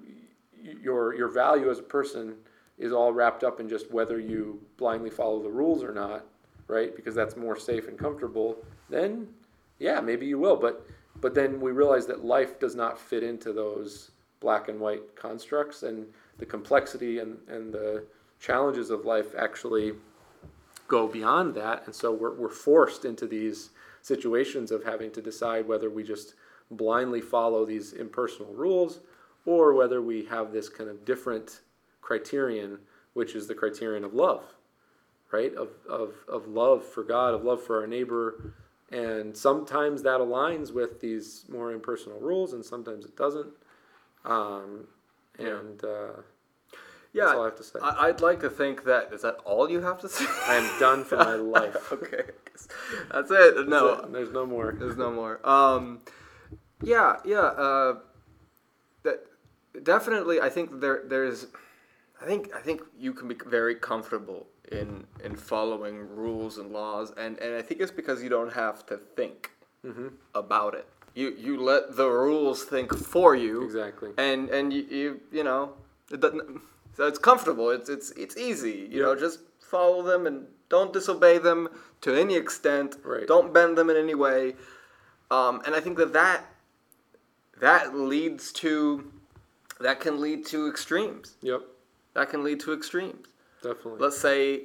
your 0.62 1.14
your 1.16 1.28
value 1.28 1.70
as 1.70 1.80
a 1.80 1.84
person 1.84 2.36
is 2.78 2.92
all 2.92 3.14
wrapped 3.14 3.44
up 3.44 3.60
in 3.60 3.70
just 3.70 3.92
whether 3.92 4.20
you 4.20 4.60
blindly 4.78 5.10
follow 5.10 5.42
the 5.42 5.50
rules 5.50 5.84
or 5.84 5.94
not, 5.94 6.26
right? 6.68 6.96
Because 6.96 7.16
that's 7.16 7.38
more 7.38 7.56
safe 7.58 7.88
and 7.88 7.98
comfortable, 7.98 8.58
then 8.90 9.28
yeah, 9.80 10.00
maybe 10.02 10.26
you 10.26 10.40
will, 10.40 10.56
but 10.56 10.86
but 11.22 11.34
then 11.34 11.62
we 11.62 11.72
realize 11.72 12.06
that 12.08 12.26
life 12.26 12.60
does 12.60 12.76
not 12.76 13.00
fit 13.00 13.24
into 13.24 13.54
those 13.54 14.12
black 14.42 14.68
and 14.68 14.80
white 14.80 15.16
constructs 15.16 15.84
and 15.84 16.06
the 16.38 16.46
complexity 16.46 17.20
and, 17.20 17.38
and 17.48 17.74
the 17.74 18.04
challenges 18.40 18.90
of 18.90 19.06
life 19.06 19.34
actually 19.38 19.94
go 20.88 21.08
beyond 21.08 21.56
that. 21.56 21.84
And 21.86 21.96
so 21.96 22.12
we're, 22.12 22.34
we're 22.34 22.50
forced 22.50 23.06
into 23.06 23.28
these 23.28 23.70
situations 24.02 24.72
of 24.72 24.84
having 24.84 25.12
to 25.12 25.22
decide 25.22 25.68
whether 25.68 25.90
we 25.90 26.04
just 26.04 26.36
blindly 26.72 27.22
follow 27.22 27.66
these 27.66 27.94
impersonal 27.94 28.54
rules 28.54 29.00
or 29.46 29.74
whether 29.74 30.02
we 30.02 30.26
have 30.26 30.52
this 30.52 30.70
kind 30.70 30.90
of 30.90 31.06
different 31.06 31.62
criterion 32.02 32.80
which 33.14 33.36
is 33.36 33.48
the 33.48 33.56
criterion 33.56 34.04
of 34.04 34.14
love 34.14 34.44
right? 35.36 35.54
Of, 35.56 35.70
of, 35.90 36.14
of 36.28 36.48
love 36.48 36.86
for 36.86 37.04
god 37.04 37.34
of 37.34 37.44
love 37.44 37.62
for 37.62 37.82
our 37.82 37.88
neighbor. 37.88 38.54
And 38.92 39.36
sometimes 39.36 40.04
that 40.04 40.20
aligns 40.20 40.74
with 40.74 41.02
these 41.02 41.46
more 41.50 41.72
impersonal 41.72 42.20
rules 42.20 42.54
and 42.54 42.64
sometimes 42.64 43.06
it 43.06 43.18
doesn't. 43.18 43.52
Um, 44.24 44.88
and 45.38 45.84
uh, 45.84 46.22
Yeah. 47.16 47.26
that's 47.26 47.36
all 47.38 47.42
i 47.42 47.46
have 47.52 47.60
to 47.64 47.68
say 47.72 47.80
I, 47.82 47.92
I'd 48.08 48.22
like 48.30 48.40
to 48.48 48.50
think 48.62 48.84
that 48.92 49.04
is 49.16 49.22
that 49.26 49.38
all 49.52 49.66
you 49.74 49.82
have 49.90 50.00
to 50.06 50.10
say. 50.10 50.26
i 50.52 50.56
am 50.62 50.68
done 50.80 51.02
for 51.10 51.18
my 51.18 51.36
life 51.58 51.92
okay. 51.98 52.24
That's 53.12 53.32
it. 53.32 53.68
No, 53.68 53.82
it. 53.94 54.14
there's 54.14 54.32
no 54.40 54.46
more 54.46 54.68
There's 54.82 54.98
no 55.06 55.12
more. 55.12 55.36
Um, 55.56 55.84
yeah, 56.82 57.18
yeah. 57.26 57.50
Uh, 57.68 57.92
that 59.04 59.18
definitely. 59.84 60.38
I 60.42 60.50
think 60.50 60.80
there 60.84 61.04
there's. 61.14 61.48
I 62.22 62.26
think 62.26 62.42
I 62.56 62.62
think 62.68 62.82
you 62.98 63.12
can 63.14 63.28
be 63.28 63.36
very 63.60 63.76
comfortable 63.76 64.48
in 64.72 65.06
in 65.24 65.36
following 65.36 65.98
rules 66.24 66.58
and 66.58 66.72
laws, 66.72 67.12
and 67.18 67.38
and 67.44 67.52
I 67.56 67.62
think 67.62 67.82
it's 67.82 67.92
because 68.02 68.24
you 68.24 68.30
don't 68.30 68.54
have 68.54 68.86
to 68.88 68.98
think 69.18 69.52
Mm-hmm. 69.86 70.08
about 70.34 70.74
it. 70.74 70.88
You 71.14 71.28
you 71.38 71.62
let 71.62 71.96
the 71.96 72.10
rules 72.10 72.64
think 72.64 72.90
for 72.98 73.36
you, 73.36 73.64
exactly 73.64 74.12
and 74.18 74.50
and 74.50 74.74
you 74.74 74.82
you, 75.00 75.10
you 75.32 75.44
know 75.44 75.74
it 76.12 76.20
doesn't. 76.22 76.62
So 76.96 77.08
it's 77.08 77.20
comfortable. 77.20 77.70
It's 77.72 77.90
it's 77.90 78.12
it's 78.12 78.38
easy. 78.38 78.88
You 78.92 79.02
know, 79.04 79.16
just 79.16 79.40
follow 79.60 80.02
them 80.04 80.26
and 80.28 80.48
don't 80.70 80.94
disobey 80.94 81.38
them 81.38 81.70
to 82.02 82.14
any 82.16 82.36
extent. 82.36 82.96
Right. 83.04 83.28
Don't 83.28 83.54
bend 83.54 83.78
them 83.78 83.90
in 83.90 83.98
any 83.98 84.16
way. 84.16 84.56
Um, 85.32 85.62
and 85.66 85.76
I 85.76 85.80
think 85.80 85.98
that 85.98 86.14
that 86.14 86.46
that 87.60 87.96
leads 87.96 88.52
to 88.54 89.12
that 89.80 90.00
can 90.00 90.22
lead 90.22 90.46
to 90.48 90.70
extremes. 90.70 91.36
yep 91.42 91.62
That 92.14 92.30
can 92.30 92.44
lead 92.44 92.60
to 92.62 92.74
extremes. 92.74 93.26
definitely 93.62 94.00
Let's 94.00 94.18
say, 94.18 94.62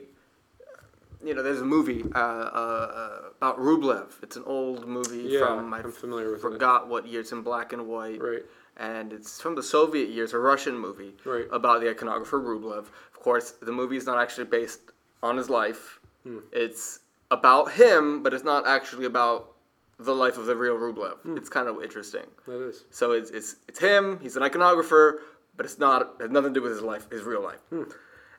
you 1.25 1.35
know, 1.35 1.42
there's 1.42 1.61
a 1.61 1.64
movie 1.64 2.04
uh, 2.14 2.18
uh, 2.18 3.20
about 3.37 3.59
Rublev. 3.59 4.23
It's 4.23 4.37
an 4.37 4.44
old 4.47 4.87
movie 4.87 5.23
yeah 5.28 5.40
from 5.40 5.73
I 5.75 5.78
i'm 5.78 5.92
familiar 5.92 6.30
with 6.30 6.40
it 6.40 6.42
forgot 6.42 6.88
what 6.88 7.06
year. 7.06 7.20
It's 7.20 7.32
in 7.32 7.42
black 7.42 7.73
and 7.73 7.87
white 7.88 8.20
right 8.20 8.42
and 8.80 9.12
it's 9.12 9.40
from 9.40 9.54
the 9.54 9.62
Soviet 9.62 10.08
years, 10.08 10.32
a 10.32 10.38
Russian 10.38 10.76
movie 10.78 11.14
Right. 11.25 11.46
about 11.52 11.80
the 11.82 11.87
iconographer 11.94 12.40
Rublev. 12.42 12.87
Of 13.14 13.20
course, 13.22 13.52
the 13.60 13.72
movie 13.72 13.96
is 13.96 14.06
not 14.06 14.18
actually 14.18 14.46
based 14.46 14.80
on 15.22 15.37
his 15.37 15.49
life. 15.50 16.00
Hmm. 16.25 16.38
It's 16.50 17.00
about 17.30 17.72
him, 17.72 18.22
but 18.22 18.32
it's 18.34 18.44
not 18.44 18.66
actually 18.66 19.04
about 19.04 19.52
the 19.99 20.14
life 20.14 20.38
of 20.38 20.46
the 20.46 20.56
real 20.56 20.76
Rublev. 20.78 21.18
Hmm. 21.18 21.37
It's 21.37 21.50
kind 21.50 21.68
of 21.68 21.82
interesting. 21.82 22.26
that 22.46 22.60
is 22.70 22.84
So 22.90 23.12
it's, 23.12 23.30
it's 23.30 23.56
it's 23.68 23.78
him. 23.78 24.18
He's 24.20 24.37
an 24.37 24.42
iconographer, 24.42 25.18
but 25.56 25.66
it's 25.66 25.78
not 25.78 25.99
it 26.18 26.22
has 26.22 26.30
nothing 26.30 26.54
to 26.54 26.60
do 26.60 26.62
with 26.64 26.72
his 26.72 26.82
life, 26.82 27.04
his 27.10 27.22
real 27.22 27.42
life. 27.42 27.60
Hmm. 27.70 27.84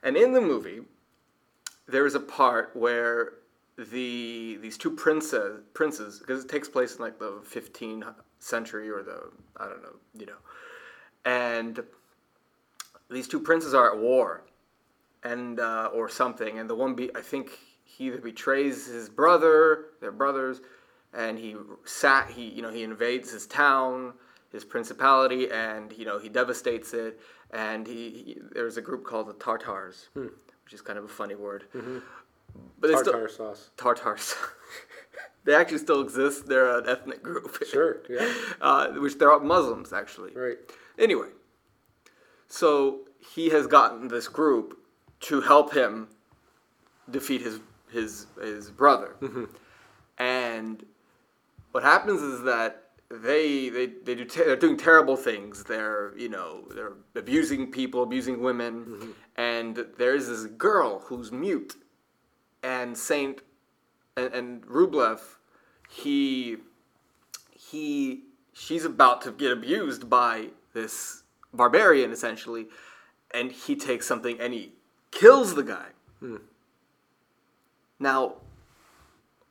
And 0.02 0.16
in 0.16 0.32
the 0.32 0.40
movie, 0.40 0.80
there 1.86 2.04
is 2.06 2.14
a 2.16 2.20
part 2.20 2.74
where 2.74 3.34
the 3.78 4.58
these 4.60 4.76
two 4.76 4.90
princes 4.90 5.60
princes 5.72 6.18
because 6.18 6.44
it 6.44 6.48
takes 6.50 6.68
place 6.68 6.96
in 6.96 7.00
like 7.00 7.18
the 7.18 7.32
15th 7.54 8.14
century 8.42 8.90
or 8.90 9.02
the 9.02 9.30
I 9.56 9.68
don't 9.68 9.82
know 9.82 9.96
you 10.18 10.26
know, 10.26 10.38
and 11.24 11.82
these 13.10 13.28
two 13.28 13.40
princes 13.40 13.74
are 13.74 13.92
at 13.92 13.98
war, 13.98 14.42
and 15.22 15.60
uh, 15.60 15.90
or 15.92 16.08
something, 16.08 16.58
and 16.58 16.68
the 16.68 16.74
one 16.74 16.94
be 16.94 17.14
I 17.14 17.20
think 17.20 17.58
he 17.84 18.06
either 18.06 18.18
betrays 18.18 18.86
his 18.86 19.08
brother, 19.08 19.86
their 20.00 20.12
brothers, 20.12 20.60
and 21.12 21.38
he 21.38 21.56
sat 21.84 22.30
he 22.30 22.48
you 22.48 22.62
know 22.62 22.70
he 22.70 22.82
invades 22.82 23.30
his 23.30 23.46
town, 23.46 24.14
his 24.50 24.64
principality, 24.64 25.50
and 25.50 25.92
you 25.92 26.04
know 26.04 26.18
he 26.18 26.28
devastates 26.28 26.94
it, 26.94 27.20
and 27.50 27.86
he, 27.86 28.10
he 28.10 28.38
there's 28.52 28.76
a 28.76 28.82
group 28.82 29.04
called 29.04 29.28
the 29.28 29.34
Tartars, 29.34 30.08
which 30.14 30.72
is 30.72 30.80
kind 30.80 30.98
of 30.98 31.04
a 31.04 31.08
funny 31.08 31.34
word, 31.34 31.64
but 32.80 32.88
they 32.88 32.96
still 32.96 33.12
tartar 33.12 33.28
sauce. 33.28 33.70
Tartars. 33.76 34.34
they 35.44 35.54
actually 35.54 35.78
still 35.78 36.00
exist. 36.00 36.46
They're 36.46 36.78
an 36.78 36.88
ethnic 36.88 37.22
group. 37.22 37.62
sure 37.70 38.02
yeah 38.08 38.32
uh, 38.60 38.88
which 38.92 39.18
they're 39.18 39.32
all 39.32 39.40
Muslims 39.40 39.92
actually. 39.92 40.32
right 40.34 40.58
Anyway, 40.98 41.28
so 42.48 43.00
he 43.34 43.48
has 43.48 43.66
gotten 43.66 44.08
this 44.08 44.28
group 44.28 44.78
to 45.20 45.40
help 45.40 45.72
him 45.72 46.08
defeat 47.10 47.40
his 47.40 47.60
his 47.90 48.26
his 48.40 48.70
brother, 48.70 49.16
and 50.18 50.84
what 51.72 51.82
happens 51.82 52.20
is 52.22 52.42
that 52.42 52.90
they 53.10 53.68
they, 53.68 53.86
they 53.86 54.14
do 54.14 54.24
te- 54.24 54.44
they're 54.44 54.56
doing 54.56 54.76
terrible 54.76 55.16
things. 55.16 55.64
They're 55.64 56.12
you 56.16 56.28
know 56.28 56.64
they're 56.74 56.94
abusing 57.14 57.70
people, 57.70 58.02
abusing 58.02 58.42
women, 58.42 59.14
and 59.36 59.86
there's 59.98 60.28
this 60.28 60.44
girl 60.44 61.00
who's 61.00 61.32
mute, 61.32 61.76
and 62.62 62.96
Saint 62.96 63.42
and, 64.16 64.34
and 64.34 64.66
Rublev, 64.66 65.20
he 65.88 66.58
he 67.50 68.22
she's 68.52 68.84
about 68.84 69.22
to 69.22 69.32
get 69.32 69.52
abused 69.52 70.08
by 70.08 70.48
this 70.74 71.22
barbarian 71.52 72.10
essentially 72.10 72.66
and 73.32 73.52
he 73.52 73.76
takes 73.76 74.06
something 74.06 74.38
and 74.40 74.52
he 74.52 74.72
kills 75.10 75.54
the 75.54 75.62
guy. 75.62 75.88
Hmm. 76.20 76.36
Now 77.98 78.34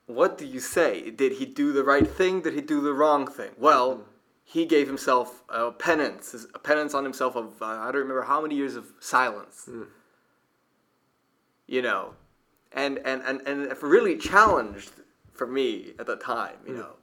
what 0.08 0.38
do 0.38 0.46
you 0.46 0.60
say? 0.60 1.10
Did 1.10 1.34
he 1.34 1.46
do 1.46 1.72
the 1.72 1.84
right 1.84 2.08
thing? 2.08 2.42
Did 2.42 2.54
he 2.54 2.62
do 2.62 2.82
the 2.82 2.94
wrong 2.94 3.28
thing? 3.28 3.52
Well 3.58 3.96
hmm. 3.96 4.02
he 4.44 4.66
gave 4.66 4.88
himself 4.88 5.44
a 5.50 5.72
penance 5.72 6.46
a 6.54 6.60
penance 6.60 6.94
on 6.94 7.04
himself 7.04 7.36
of 7.36 7.62
uh, 7.62 7.66
i 7.66 7.86
don't 7.86 8.02
remember 8.02 8.24
how 8.24 8.42
many 8.42 8.56
years 8.56 8.76
of 8.76 8.86
silence. 9.00 9.66
Hmm. 9.66 9.84
You 11.68 11.82
know 11.82 12.14
and 12.74 13.00
and 13.06 13.22
and, 13.24 13.42
and 13.48 13.84
really 13.84 14.18
challenged 14.18 14.92
for 15.34 15.48
me 15.48 15.94
at 16.00 16.06
the 16.06 16.16
time 16.16 16.56
you 16.66 16.74
mm. 16.74 16.78
know. 16.78 16.96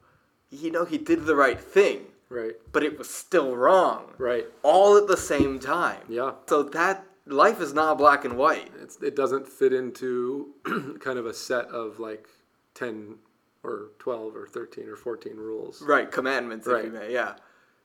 You 0.50 0.70
know 0.70 0.84
he 0.84 0.98
did 0.98 1.26
the 1.26 1.34
right 1.34 1.60
thing 1.60 2.06
right. 2.30 2.52
but 2.72 2.82
it 2.82 2.98
was 2.98 3.10
still 3.10 3.56
wrong. 3.56 4.12
Right. 4.18 4.46
All 4.62 4.96
at 4.96 5.06
the 5.06 5.16
same 5.16 5.58
time. 5.58 6.00
Yeah. 6.08 6.32
So 6.46 6.62
that 6.62 7.04
life 7.26 7.60
is 7.60 7.74
not 7.74 7.98
black 7.98 8.24
and 8.24 8.36
white. 8.36 8.70
It's, 8.80 9.00
it 9.02 9.14
doesn't 9.14 9.46
fit 9.46 9.72
into 9.72 10.54
kind 11.00 11.18
of 11.18 11.26
a 11.26 11.34
set 11.34 11.66
of 11.66 11.98
like 12.00 12.28
10 12.74 13.16
or 13.62 13.90
12 13.98 14.36
or 14.36 14.46
13 14.46 14.88
or 14.88 14.96
14 14.96 15.36
rules. 15.36 15.82
Right 15.82 16.10
commandments 16.10 16.66
if 16.66 16.84
you 16.84 16.90
Right. 16.90 17.08
may 17.08 17.12
yeah. 17.12 17.34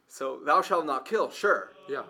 So 0.07 0.39
thou 0.45 0.61
shalt 0.61 0.85
not 0.85 1.05
kill 1.05 1.29
sure. 1.31 1.73
Yeah 1.89 2.03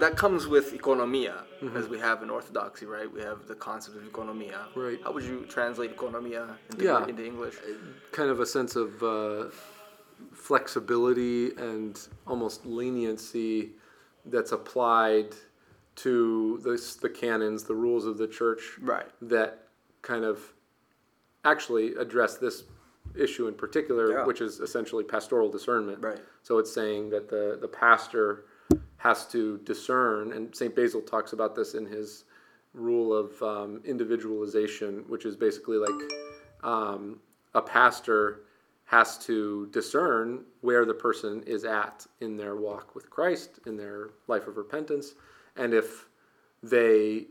but 0.00 0.10
that 0.10 0.16
comes 0.16 0.46
with 0.46 0.72
economia, 0.72 1.42
mm-hmm. 1.62 1.76
as 1.76 1.88
we 1.88 1.98
have 1.98 2.22
in 2.22 2.30
Orthodoxy, 2.30 2.86
right? 2.86 3.10
We 3.12 3.20
have 3.20 3.46
the 3.46 3.54
concept 3.54 3.96
of 3.96 4.02
economia. 4.02 4.74
Right. 4.74 4.98
How 5.04 5.12
would 5.12 5.24
you 5.24 5.44
translate 5.46 5.96
economia 5.96 6.56
into, 6.70 6.84
yeah. 6.84 7.06
into 7.06 7.24
English? 7.24 7.56
Uh, 7.56 7.74
kind 8.12 8.30
of 8.30 8.40
a 8.40 8.46
sense 8.46 8.76
of 8.76 9.02
uh, 9.02 9.44
flexibility 10.32 11.52
and 11.56 12.00
almost 12.26 12.64
leniency 12.64 13.72
that's 14.24 14.52
applied 14.52 15.34
to 15.96 16.60
this, 16.64 16.96
the 16.96 17.10
canons, 17.10 17.64
the 17.64 17.74
rules 17.74 18.06
of 18.06 18.16
the 18.16 18.26
church. 18.26 18.78
Right. 18.80 19.06
That 19.20 19.66
kind 20.02 20.24
of 20.24 20.40
actually 21.44 21.94
address 21.96 22.38
this 22.38 22.64
issue 23.18 23.48
in 23.48 23.54
particular, 23.54 24.12
yeah. 24.12 24.24
which 24.24 24.40
is 24.40 24.60
essentially 24.60 25.04
pastoral 25.04 25.50
discernment. 25.50 26.02
Right. 26.02 26.20
So 26.42 26.58
it's 26.58 26.72
saying 26.72 27.10
that 27.10 27.28
the, 27.28 27.58
the 27.60 27.68
pastor– 27.68 28.44
has 29.00 29.26
to 29.26 29.58
discern, 29.64 30.32
and 30.34 30.54
St. 30.54 30.76
Basil 30.76 31.00
talks 31.00 31.32
about 31.32 31.54
this 31.56 31.72
in 31.72 31.86
his 31.86 32.24
rule 32.74 33.16
of 33.16 33.42
um, 33.42 33.80
individualization, 33.84 35.04
which 35.08 35.24
is 35.24 35.36
basically 35.36 35.78
like 35.78 36.12
um, 36.62 37.18
a 37.54 37.62
pastor 37.62 38.42
has 38.84 39.16
to 39.16 39.68
discern 39.72 40.44
where 40.60 40.84
the 40.84 40.92
person 40.92 41.42
is 41.46 41.64
at 41.64 42.06
in 42.20 42.36
their 42.36 42.56
walk 42.56 42.94
with 42.94 43.08
Christ, 43.08 43.58
in 43.64 43.74
their 43.74 44.10
life 44.28 44.46
of 44.46 44.58
repentance, 44.58 45.14
and 45.56 45.72
if 45.72 46.08
they 46.62 47.26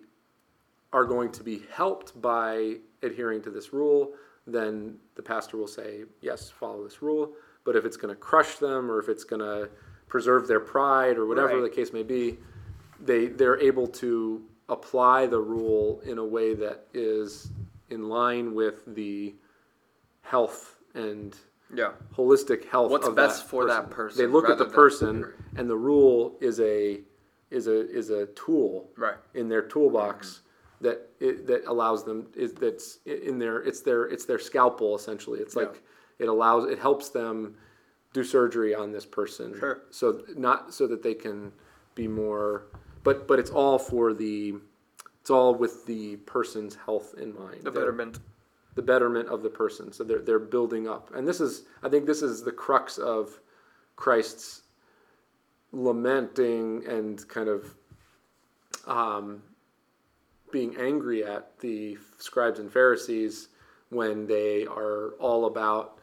are 0.92 1.06
going 1.06 1.32
to 1.32 1.44
be 1.44 1.62
helped 1.72 2.20
by 2.20 2.78
adhering 3.04 3.44
to 3.44 3.52
this 3.52 3.74
rule, 3.74 4.14
then 4.48 4.98
the 5.14 5.22
pastor 5.22 5.56
will 5.56 5.68
say, 5.68 6.06
yes, 6.22 6.50
follow 6.50 6.84
this 6.84 7.04
rule. 7.04 7.34
But 7.64 7.76
if 7.76 7.86
it's 7.86 7.98
going 7.98 8.14
to 8.14 8.20
crush 8.20 8.56
them 8.56 8.90
or 8.90 9.00
if 9.00 9.08
it's 9.08 9.24
going 9.24 9.42
to 9.42 9.70
preserve 10.10 10.48
their 10.48 10.60
pride 10.60 11.18
or 11.18 11.26
whatever 11.26 11.54
Right. 11.62 11.62
the 11.64 11.70
case 11.70 11.94
may 11.94 12.04
be, 12.04 12.38
they, 13.00 13.28
they're 13.28 13.60
able 13.60 13.88
to 13.88 14.44
apply 14.68 15.26
the 15.28 15.40
rule 15.40 16.02
in 16.04 16.18
a 16.18 16.26
way 16.26 16.54
that 16.56 16.88
is 16.94 17.50
in 17.90 18.10
line 18.10 18.54
with 18.54 18.84
the 18.94 19.34
health 20.22 20.76
and 20.94 21.36
Yeah. 21.74 21.92
holistic 22.16 22.66
health 22.66 22.92
What's 22.92 23.08
of 23.08 23.16
best 23.16 23.44
that 23.44 23.50
for 23.50 23.64
person. 23.64 23.76
that 23.84 23.90
person, 23.92 24.18
They 24.26 24.28
look 24.32 24.46
at 24.46 24.50
rather 24.50 24.64
the 24.64 24.70
than- 24.70 24.74
person 24.74 25.34
and 25.56 25.70
the 25.70 25.78
rule 25.78 26.36
is 26.42 26.60
a 26.60 27.02
is 27.52 27.66
a 27.68 27.90
is 27.90 28.12
a 28.12 28.28
tool 28.28 28.92
Right. 28.96 29.18
in 29.34 29.50
their 29.50 29.64
toolbox 29.64 30.42
that 30.82 31.10
it, 31.20 31.48
that 31.48 31.66
allows 31.66 32.04
them 32.04 32.28
is 32.36 32.54
that's 32.54 33.00
in 33.06 33.40
their 33.40 33.60
it's 33.62 33.82
their 33.82 34.06
it's 34.06 34.26
their 34.26 34.38
scalpel 34.38 34.96
essentially. 34.96 35.40
It's 35.40 35.56
Yeah. 35.56 35.64
like 35.64 35.82
it 36.20 36.28
allows 36.30 36.66
it 36.70 36.78
helps 36.78 37.10
them 37.10 37.56
do 38.14 38.24
surgery 38.24 38.74
on 38.74 38.92
this 38.92 39.06
person. 39.06 39.58
Sure. 39.58 39.82
So 39.92 40.24
not 40.36 40.74
so 40.74 40.88
that 40.88 41.04
they 41.04 41.14
can 41.14 41.52
be 41.96 42.08
more 42.08 42.66
but 43.04 43.28
but 43.28 43.40
it's 43.40 43.52
all 43.52 43.80
for 43.80 44.14
the 44.14 44.56
it's 45.22 45.30
all 45.30 45.56
with 45.56 45.86
the 45.86 46.18
person's 46.18 46.76
health 46.76 47.16
in 47.18 47.36
mind. 47.36 47.64
The 47.64 47.72
betterment. 47.72 48.20
the 48.76 48.82
betterment 48.82 49.30
of 49.30 49.44
the 49.44 49.50
person. 49.50 49.92
So 49.92 50.04
they're 50.04 50.22
they're 50.22 50.40
building 50.40 50.88
up, 50.88 51.14
and 51.14 51.28
this 51.28 51.42
is 51.42 51.64
I 51.84 51.90
think 51.90 52.06
this 52.06 52.22
is 52.22 52.44
the 52.44 52.52
crux 52.52 52.98
of 52.98 53.40
Christ's 53.96 54.64
lamenting 55.72 56.86
and 56.88 57.28
kind 57.28 57.48
of 57.48 57.76
um, 58.88 59.44
being 60.52 60.76
angry 60.78 61.24
at 61.24 61.60
the 61.60 61.98
scribes 62.18 62.60
and 62.60 62.72
Pharisees 62.72 63.50
when 63.90 64.26
they 64.26 64.66
are 64.66 65.12
all 65.20 65.46
about 65.46 65.99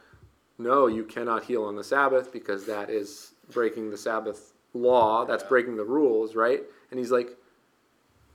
no, 0.59 0.87
you 0.87 1.05
cannot 1.05 1.45
heal 1.45 1.65
on 1.65 1.77
the 1.77 1.85
Sabbath 1.85 2.33
because 2.33 2.67
that 2.67 2.91
is 2.91 3.33
breaking 3.53 3.91
the 3.91 3.97
Sabbath 3.97 4.53
law. 4.73 5.25
That's 5.25 5.45
breaking 5.45 5.77
the 5.77 5.85
rules, 5.85 6.35
right? 6.35 6.63
And 6.91 6.99
he's 6.99 7.11
like, 7.11 7.37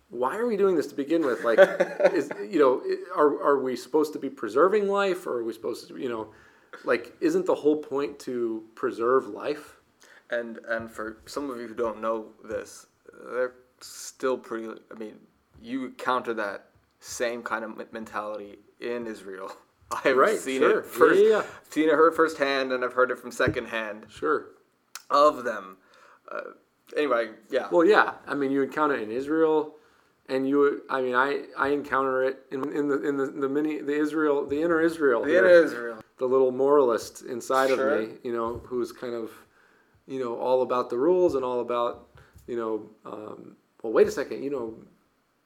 why 0.09 0.37
are 0.37 0.45
we 0.45 0.57
doing 0.57 0.75
this 0.75 0.87
to 0.87 0.95
begin 0.95 1.25
with? 1.25 1.43
Like, 1.43 1.57
is 2.13 2.29
you 2.47 2.59
know, 2.59 2.83
are 3.15 3.41
are 3.41 3.59
we 3.59 3.75
supposed 3.75 4.13
to 4.13 4.19
be 4.19 4.29
preserving 4.29 4.87
life, 4.87 5.25
or 5.25 5.39
are 5.39 5.43
we 5.43 5.53
supposed 5.53 5.87
to, 5.87 5.97
you 5.97 6.09
know, 6.09 6.27
like, 6.83 7.13
isn't 7.21 7.45
the 7.45 7.55
whole 7.55 7.77
point 7.77 8.19
to 8.19 8.63
preserve 8.75 9.27
life? 9.27 9.77
And 10.29 10.59
and 10.67 10.91
for 10.91 11.17
some 11.25 11.49
of 11.49 11.59
you 11.59 11.67
who 11.67 11.73
don't 11.73 12.01
know 12.01 12.27
this, 12.43 12.87
they're 13.31 13.55
still 13.79 14.37
pretty. 14.37 14.69
I 14.93 14.99
mean, 14.99 15.15
you 15.61 15.85
encounter 15.85 16.33
that 16.35 16.67
same 16.99 17.41
kind 17.41 17.63
of 17.63 17.91
mentality 17.91 18.59
in 18.79 19.07
Israel. 19.07 19.51
I've 20.05 20.15
Right, 20.17 20.37
seen 20.37 20.61
sure. 20.61 20.79
it 20.79 20.85
first. 20.85 21.19
Yeah, 21.21 21.27
yeah, 21.29 21.35
yeah. 21.37 21.43
Seen 21.69 21.89
it 21.89 21.95
heard 21.95 22.15
firsthand, 22.15 22.71
and 22.71 22.83
I've 22.83 22.93
heard 22.93 23.11
it 23.11 23.19
from 23.19 23.31
secondhand 23.31 24.05
Sure. 24.09 24.47
of 25.09 25.43
them. 25.43 25.77
Uh, 26.31 26.41
anyway, 26.97 27.31
yeah. 27.49 27.67
Well, 27.71 27.85
yeah. 27.85 28.13
I 28.27 28.33
mean, 28.35 28.51
you 28.51 28.61
encounter 28.63 28.95
it 28.95 29.01
in 29.03 29.11
Israel, 29.11 29.75
and 30.29 30.47
you. 30.47 30.81
I 30.89 31.01
mean, 31.01 31.15
I 31.15 31.45
I 31.57 31.69
encounter 31.69 32.23
it 32.23 32.45
in 32.51 32.63
in 32.73 32.87
the 32.87 33.01
in 33.07 33.17
the, 33.17 33.25
the 33.27 33.49
mini 33.49 33.81
the 33.81 33.93
Israel 33.93 34.45
the 34.45 34.61
inner 34.61 34.81
Israel. 34.81 35.23
in 35.23 35.29
here. 35.29 35.45
Israel. 35.45 35.97
the 36.17 36.25
little 36.27 36.51
moralist 36.51 37.23
inside 37.23 37.69
Sure. 37.69 37.89
of 37.99 38.09
me, 38.09 38.15
you 38.23 38.31
know, 38.31 38.61
who's 38.65 38.91
kind 38.91 39.15
of, 39.15 39.31
you 40.05 40.19
know, 40.23 40.35
all 40.37 40.61
about 40.61 40.89
the 40.91 40.97
rules 40.97 41.33
and 41.35 41.43
all 41.43 41.61
about, 41.61 42.09
you 42.47 42.55
know, 42.55 42.73
um, 43.11 43.55
well, 43.81 43.91
wait 43.91 44.07
a 44.07 44.11
second, 44.11 44.43
you 44.43 44.51
know, 44.51 44.75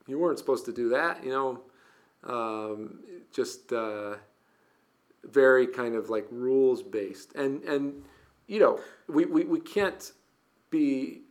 you 0.05 0.19
weren't 0.19 0.37
supposed 0.37 0.65
to 0.65 0.73
do 0.73 0.89
that, 0.89 1.23
you 1.23 1.29
know, 1.31 1.61
um, 2.25 2.99
just 3.31 3.71
uh, 3.71 4.15
very 5.31 5.67
kind 5.67 5.95
of 5.95 6.09
like 6.09 6.27
rules 6.31 6.83
based, 6.83 7.33
and 7.35 7.63
and 7.63 8.03
you 8.47 8.59
know, 8.59 8.79
we, 9.07 9.25
we, 9.25 9.43
we 9.43 9.59
can't 9.59 10.11
be 10.69 11.21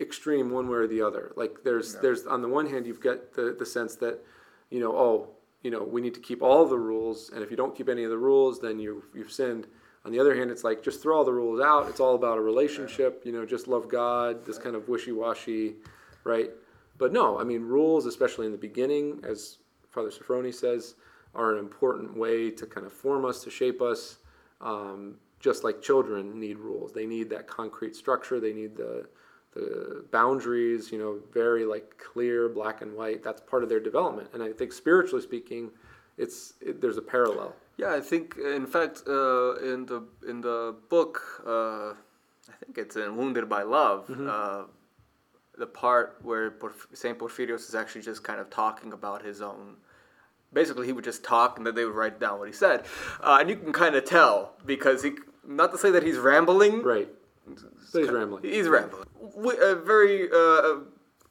extreme 0.00 0.50
one 0.50 0.68
way 0.68 0.78
or 0.78 0.86
the 0.86 1.02
other. 1.02 1.32
Like 1.36 1.62
there's 1.64 1.94
No. 1.94 2.00
there's 2.02 2.26
on 2.26 2.42
the 2.42 2.48
one 2.48 2.66
hand 2.66 2.86
you've 2.86 3.00
got 3.00 3.34
the 3.34 3.54
the 3.58 3.66
sense 3.66 3.96
that, 3.96 4.24
you 4.70 4.80
know, 4.80 4.96
oh, 4.96 5.28
you 5.62 5.70
know, 5.70 5.82
we 5.82 6.00
need 6.00 6.14
to 6.14 6.20
keep 6.20 6.42
all 6.42 6.66
the 6.66 6.78
rules, 6.78 7.30
and 7.30 7.42
if 7.42 7.50
you 7.50 7.56
don't 7.56 7.74
keep 7.74 7.88
any 7.88 8.04
of 8.04 8.10
the 8.10 8.18
rules, 8.18 8.60
then 8.60 8.78
you 8.78 9.04
you've 9.14 9.32
sinned. 9.32 9.66
On 10.04 10.12
the 10.12 10.20
other 10.20 10.36
hand, 10.36 10.52
it's 10.52 10.62
like 10.62 10.84
just 10.84 11.02
throw 11.02 11.16
all 11.16 11.24
the 11.24 11.32
rules 11.32 11.60
out. 11.60 11.88
It's 11.88 11.98
all 11.98 12.14
about 12.14 12.38
a 12.38 12.40
relationship. 12.40 13.22
You 13.24 13.32
know, 13.32 13.44
just 13.44 13.66
love 13.66 13.88
God. 13.88 14.46
This 14.46 14.56
kind 14.56 14.76
of 14.76 14.88
wishy 14.88 15.10
washy, 15.10 15.74
right? 16.22 16.50
But 16.96 17.12
no, 17.12 17.38
I 17.40 17.44
mean 17.44 17.62
rules, 17.62 18.06
especially 18.06 18.46
in 18.46 18.52
the 18.52 18.58
beginning, 18.58 19.20
as 19.28 19.58
Father 19.90 20.10
Sophrony 20.10 20.54
says, 20.54 20.94
are 21.36 21.52
an 21.52 21.58
important 21.58 22.16
way 22.16 22.50
to 22.50 22.66
kind 22.66 22.86
of 22.86 22.92
form 22.92 23.24
us, 23.24 23.44
to 23.44 23.50
shape 23.50 23.80
us. 23.80 24.18
Um, 24.60 25.16
just 25.38 25.64
like 25.64 25.82
children 25.82 26.40
need 26.40 26.58
rules, 26.58 26.92
they 26.92 27.06
need 27.06 27.28
that 27.30 27.46
concrete 27.46 27.94
structure. 27.94 28.40
They 28.40 28.52
need 28.52 28.76
the 28.76 29.06
the 29.56 30.04
boundaries, 30.12 30.92
you 30.92 30.98
know, 30.98 31.18
very 31.32 31.64
like 31.64 31.96
clear, 31.98 32.48
black 32.48 32.82
and 32.82 32.94
white. 32.94 33.22
That's 33.22 33.40
part 33.40 33.62
of 33.62 33.68
their 33.68 33.80
development. 33.80 34.28
And 34.34 34.42
I 34.42 34.52
think 34.52 34.72
spiritually 34.72 35.22
speaking, 35.22 35.70
it's 36.18 36.54
it, 36.60 36.80
there's 36.80 36.98
a 36.98 37.02
parallel. 37.02 37.54
Yeah, 37.76 37.94
I 37.94 38.00
think 38.00 38.36
in 38.36 38.66
fact 38.66 39.02
uh, 39.06 39.56
in 39.56 39.86
the 39.86 40.02
in 40.28 40.40
the 40.40 40.74
book, 40.88 41.22
uh, 41.46 41.90
I 41.90 42.56
think 42.64 42.78
it's 42.78 42.96
in 42.96 43.16
Wounded 43.16 43.48
by 43.48 43.62
Love. 43.62 44.08
Mm-hmm. 44.08 44.28
Uh, 44.30 44.62
the 45.58 45.66
part 45.66 46.18
where 46.22 46.54
Saint 46.92 47.18
Porphyrios 47.18 47.68
is 47.68 47.74
actually 47.74 48.02
just 48.02 48.22
kind 48.22 48.40
of 48.40 48.50
talking 48.50 48.92
about 48.92 49.22
his 49.22 49.40
own. 49.40 49.76
Basically, 50.52 50.86
he 50.86 50.92
would 50.92 51.04
just 51.04 51.22
talk, 51.24 51.58
and 51.58 51.66
then 51.66 51.74
they 51.74 51.84
would 51.84 51.94
write 51.94 52.18
down 52.18 52.38
what 52.38 52.48
he 52.48 52.54
said, 52.54 52.84
uh, 53.20 53.38
and 53.40 53.50
you 53.50 53.56
can 53.56 53.72
kind 53.72 53.94
of 53.94 54.04
tell 54.04 54.54
because 54.64 55.02
he. 55.02 55.12
Not 55.48 55.70
to 55.70 55.78
say 55.78 55.92
that 55.92 56.02
he's 56.02 56.18
rambling. 56.18 56.82
Right. 56.82 57.08
So 57.88 58.00
he's 58.00 58.10
rambling. 58.10 58.42
He's 58.42 58.66
rambling. 58.66 59.06
A 59.62 59.76
very 59.76 60.28
uh, 60.28 60.80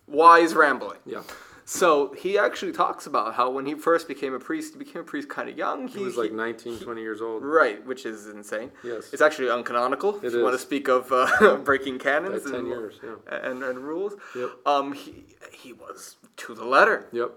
wise 0.07 0.53
rambling. 0.53 0.99
Yeah. 1.05 1.21
So 1.67 2.13
he 2.13 2.37
actually 2.37 2.73
talks 2.73 3.07
about 3.07 3.33
how 3.33 3.49
when 3.49 3.65
he 3.65 3.73
first 3.73 4.07
became 4.07 4.35
a 4.35 4.39
priest, 4.39 4.73
he 4.73 4.79
became 4.79 5.01
a 5.01 5.05
priest 5.05 5.29
kind 5.29 5.49
of 5.49 5.57
young. 5.57 5.87
He 5.87 5.97
was 5.97 6.15
like 6.15 6.31
19, 6.31 6.79
20 6.79 7.01
years 7.01 7.21
old. 7.21 7.43
Right, 7.43 7.83
which 7.87 8.05
is 8.05 8.27
insane. 8.27 8.71
Yes. 8.83 9.11
It's 9.11 9.21
actually 9.21 9.47
uncanonical. 9.47 10.23
It 10.23 10.27
if 10.27 10.33
you 10.33 10.43
want 10.43 10.53
to 10.53 10.59
speak 10.59 10.87
of 10.87 11.11
uh, 11.11 11.57
breaking 11.63 11.97
canons 11.97 12.43
By 12.43 12.51
10 12.51 12.59
and, 12.59 12.67
years, 12.67 12.99
yeah. 13.03 13.15
and, 13.35 13.63
and 13.63 13.79
rules. 13.79 14.13
Yep. 14.35 14.49
Um, 14.67 14.93
he, 14.93 15.25
he 15.51 15.73
was 15.73 16.17
to 16.37 16.53
the 16.53 16.65
letter. 16.65 17.07
Yep. 17.11 17.31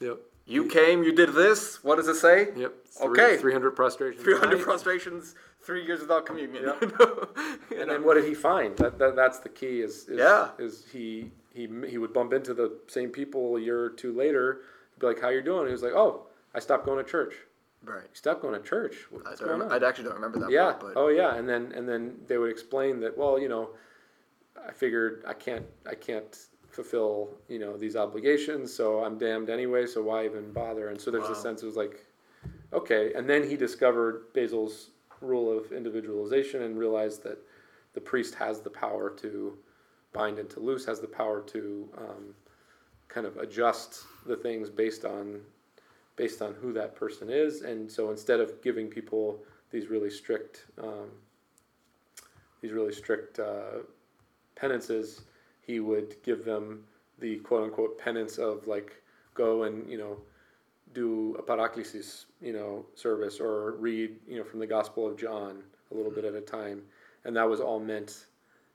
Yep. 0.00 0.18
You 0.46 0.66
came, 0.66 1.02
you 1.02 1.12
did 1.12 1.34
this. 1.34 1.82
What 1.82 1.96
does 1.96 2.06
it 2.06 2.14
say? 2.14 2.48
Yep. 2.56 2.72
Okay. 3.02 3.36
300 3.36 3.72
prostrations. 3.72 4.22
300 4.22 4.56
night. 4.56 4.64
prostrations, 4.64 5.34
three 5.60 5.84
years 5.84 6.00
without 6.00 6.24
communion. 6.24 6.64
Yep. 6.64 6.92
You 7.70 7.80
And 7.82 7.90
then 7.90 8.04
what 8.04 8.14
did 8.14 8.24
he 8.24 8.34
find? 8.34 8.76
That, 8.76 8.98
that 8.98 9.16
that's 9.16 9.40
the 9.40 9.48
key. 9.48 9.80
Is, 9.80 10.08
is 10.08 10.18
Yeah. 10.18 10.50
Is 10.58 10.86
he 10.92 11.32
he 11.52 11.68
he 11.88 11.98
would 11.98 12.12
bump 12.12 12.32
into 12.32 12.54
the 12.54 12.78
same 12.86 13.10
people 13.10 13.56
a 13.56 13.60
year 13.60 13.82
or 13.82 13.90
two 13.90 14.12
later. 14.12 14.60
Be 15.00 15.08
like, 15.08 15.20
"How 15.20 15.30
you 15.30 15.42
doing?" 15.42 15.60
And 15.60 15.68
he 15.68 15.72
was 15.72 15.82
like, 15.82 15.92
"Oh, 15.94 16.26
I 16.54 16.60
stopped 16.60 16.86
going 16.86 17.04
to 17.04 17.10
church." 17.10 17.34
Right. 17.84 18.02
You 18.02 18.14
stopped 18.14 18.42
going 18.42 18.54
to 18.54 18.66
church. 18.66 18.94
I, 19.10 19.14
What's 19.14 19.40
don't 19.40 19.48
going 19.48 19.62
on? 19.62 19.82
I 19.82 19.86
actually 19.86 20.04
don't 20.04 20.14
remember 20.14 20.38
that 20.40 20.50
yeah. 20.50 20.72
part, 20.72 20.80
but 20.80 20.92
Oh 20.96 21.08
yeah. 21.08 21.34
And 21.34 21.48
then 21.48 21.72
and 21.72 21.88
then 21.88 22.16
they 22.28 22.38
would 22.38 22.50
explain 22.50 23.00
that. 23.00 23.18
Well, 23.18 23.38
you 23.38 23.48
know, 23.48 23.70
I 24.66 24.72
figured 24.72 25.24
I 25.26 25.34
can't 25.34 25.66
I 25.86 25.94
can't 25.94 26.36
fulfill 26.76 27.30
you 27.48 27.58
know 27.58 27.76
these 27.76 27.96
obligations, 27.96 28.72
so 28.72 29.02
I'm 29.02 29.16
damned 29.18 29.48
anyway. 29.50 29.86
So 29.86 30.02
why 30.02 30.26
even 30.26 30.52
bother? 30.52 30.88
And 30.90 31.00
so 31.00 31.10
there's 31.10 31.24
Wow. 31.24 31.32
a 31.32 31.42
sense 31.46 31.62
it 31.62 31.66
was 31.66 31.76
like, 31.76 32.04
okay. 32.72 33.12
And 33.14 33.28
then 33.28 33.48
he 33.48 33.56
discovered 33.56 34.32
Basil's 34.34 34.90
rule 35.20 35.50
of 35.56 35.72
individualization 35.72 36.62
and 36.62 36.78
realized 36.78 37.22
that 37.24 37.38
the 37.94 38.00
priest 38.00 38.34
has 38.34 38.60
the 38.60 38.70
power 38.70 39.08
to 39.22 39.56
bind 40.12 40.38
and 40.38 40.50
to 40.50 40.60
loose, 40.60 40.84
has 40.84 41.00
the 41.00 41.08
power 41.08 41.40
to 41.40 41.88
um, 41.96 42.34
kind 43.08 43.26
of 43.26 43.36
adjust 43.38 44.04
the 44.26 44.36
things 44.36 44.68
based 44.68 45.04
on 45.04 45.40
based 46.16 46.40
on 46.42 46.54
who 46.60 46.72
that 46.72 46.94
person 46.94 47.28
is. 47.30 47.62
And 47.62 47.90
so 47.90 48.10
instead 48.10 48.40
of 48.40 48.62
giving 48.62 48.88
people 48.88 49.40
these 49.70 49.88
really 49.88 50.10
strict 50.10 50.66
um, 50.78 51.08
these 52.60 52.72
really 52.72 52.92
strict 52.92 53.38
uh, 53.38 53.80
penances, 54.56 55.22
he 55.66 55.80
would 55.80 56.16
give 56.22 56.44
them 56.44 56.84
the 57.18 57.36
quote 57.38 57.64
unquote 57.64 57.98
penance 57.98 58.38
of 58.38 58.66
like 58.66 59.02
go 59.34 59.64
and 59.64 59.88
you 59.90 59.98
know 59.98 60.16
do 60.94 61.34
a 61.38 61.42
paraklesis 61.42 62.24
you 62.40 62.52
know 62.52 62.84
service 62.94 63.40
or 63.40 63.72
read 63.72 64.16
you 64.28 64.38
know 64.38 64.44
from 64.44 64.60
the 64.60 64.66
Gospel 64.66 65.06
of 65.06 65.16
John 65.18 65.62
a 65.90 65.94
little 65.94 66.10
bit 66.12 66.24
at 66.24 66.34
a 66.34 66.40
time, 66.40 66.82
and 67.24 67.36
that 67.36 67.48
was 67.48 67.60
all 67.60 67.78
meant 67.78 68.26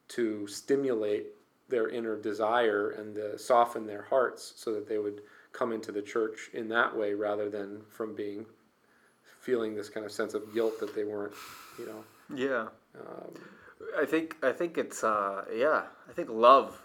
to 0.09 0.47
stimulate 0.47 1.27
their 1.69 1.89
inner 1.89 2.17
desire 2.17 2.91
and 2.91 3.15
to 3.15 3.37
soften 3.37 3.85
their 3.87 4.01
hearts 4.03 4.53
so 4.57 4.73
that 4.73 4.87
they 4.87 4.97
would 4.97 5.21
come 5.53 5.71
into 5.71 5.91
the 5.91 6.01
church 6.01 6.49
in 6.53 6.67
that 6.69 6.95
way 6.95 7.13
rather 7.13 7.49
than 7.49 7.81
from 7.89 8.13
being 8.15 8.45
feeling 9.39 9.75
this 9.75 9.89
kind 9.89 10.05
of 10.05 10.11
sense 10.11 10.33
of 10.33 10.53
guilt 10.53 10.79
that 10.79 10.93
they 10.95 11.03
weren't 11.03 11.33
you 11.79 11.85
know 11.85 12.03
Yeah. 12.35 12.67
um, 12.99 13.33
I 13.99 14.05
think 14.05 14.37
I 14.43 14.51
think 14.51 14.77
it's 14.77 15.03
uh 15.03 15.45
yeah 15.55 15.83
I 16.09 16.13
think 16.13 16.29
love, 16.29 16.81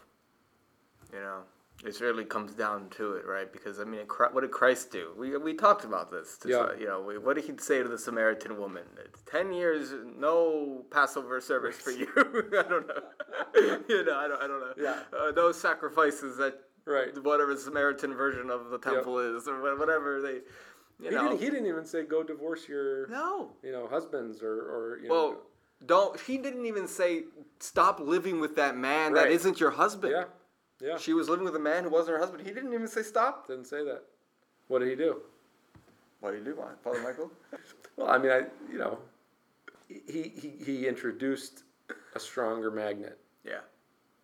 you 1.12 1.18
know, 1.20 1.40
it 1.84 2.00
really 2.00 2.24
comes 2.24 2.52
down 2.52 2.88
to 2.90 3.14
it, 3.14 3.26
right? 3.26 3.52
Because 3.52 3.80
I 3.80 3.84
mean, 3.84 4.00
what 4.32 4.40
did 4.40 4.50
Christ 4.50 4.90
do? 4.90 5.12
We 5.16 5.36
we 5.36 5.54
talked 5.54 5.84
about 5.84 6.10
this. 6.10 6.38
To, 6.38 6.48
Yeah. 6.48 6.66
You 6.78 6.86
know, 6.86 7.02
we, 7.02 7.18
what 7.18 7.36
did 7.36 7.44
he 7.44 7.52
say 7.58 7.82
to 7.82 7.88
the 7.88 7.98
Samaritan 7.98 8.58
woman? 8.58 8.84
Ten 9.30 9.52
years, 9.52 9.92
no 10.18 10.84
Passover 10.90 11.40
service 11.40 11.76
for 11.76 11.90
you. 11.90 12.08
I 12.16 12.62
don't 12.68 12.86
know. 12.86 13.02
you 13.88 14.04
know, 14.04 14.16
I 14.16 14.28
don't, 14.28 14.42
I 14.42 14.46
don't 14.46 14.60
know. 14.60 14.74
Yeah. 14.78 15.00
Uh, 15.16 15.32
those 15.32 15.60
sacrifices 15.60 16.36
that 16.38 16.60
right 16.86 17.10
whatever 17.22 17.54
Samaritan 17.56 18.14
version 18.14 18.50
of 18.50 18.70
the 18.70 18.78
temple 18.78 19.18
is, 19.18 19.46
or 19.46 19.76
whatever 19.76 20.22
they, 20.22 20.40
you 21.04 21.10
he, 21.10 21.10
know. 21.10 21.28
didn't, 21.28 21.38
he 21.40 21.50
didn't 21.50 21.66
even 21.66 21.84
say 21.84 22.04
go 22.04 22.22
divorce 22.22 22.68
your 22.68 23.06
no. 23.08 23.50
you 23.62 23.72
know 23.72 23.86
husbands 23.86 24.42
or 24.42 24.52
or 24.52 25.00
you 25.02 25.10
Well, 25.10 25.32
know 25.32 25.38
don't. 25.84 26.18
He 26.20 26.38
didn't 26.38 26.64
even 26.66 26.86
say 26.88 27.24
stop 27.60 28.00
living 28.00 28.40
with 28.40 28.56
that 28.56 28.76
man 28.76 29.12
that 29.14 29.24
Right. 29.24 29.32
isn't 29.32 29.60
your 29.60 29.70
husband. 29.72 30.12
yeah 30.12 30.24
yeah 30.80 30.96
She 30.98 31.12
was 31.14 31.28
living 31.28 31.44
with 31.44 31.56
a 31.56 31.60
man 31.60 31.84
who 31.84 31.90
wasn't 31.90 32.16
her 32.16 32.20
husband. 32.20 32.46
He 32.46 32.52
didn't 32.52 32.72
even 32.72 32.88
say 32.88 33.02
stop. 33.02 33.46
didn't 33.48 33.66
say 33.66 33.84
that 33.84 34.02
what 34.68 34.80
did 34.80 34.88
he 34.88 34.96
do 34.96 35.20
What 36.20 36.32
do 36.32 36.38
you 36.38 36.44
do, 36.44 36.56
Father 36.82 37.00
Michael? 37.02 37.30
well 37.96 38.08
i 38.08 38.18
mean 38.18 38.30
i 38.30 38.42
you 38.70 38.78
know 38.78 38.98
he 39.88 40.32
he, 40.42 40.52
he 40.64 40.86
introduced 40.86 41.62
a 42.14 42.20
stronger 42.20 42.70
magnet 42.70 43.18
yeah. 43.44 43.60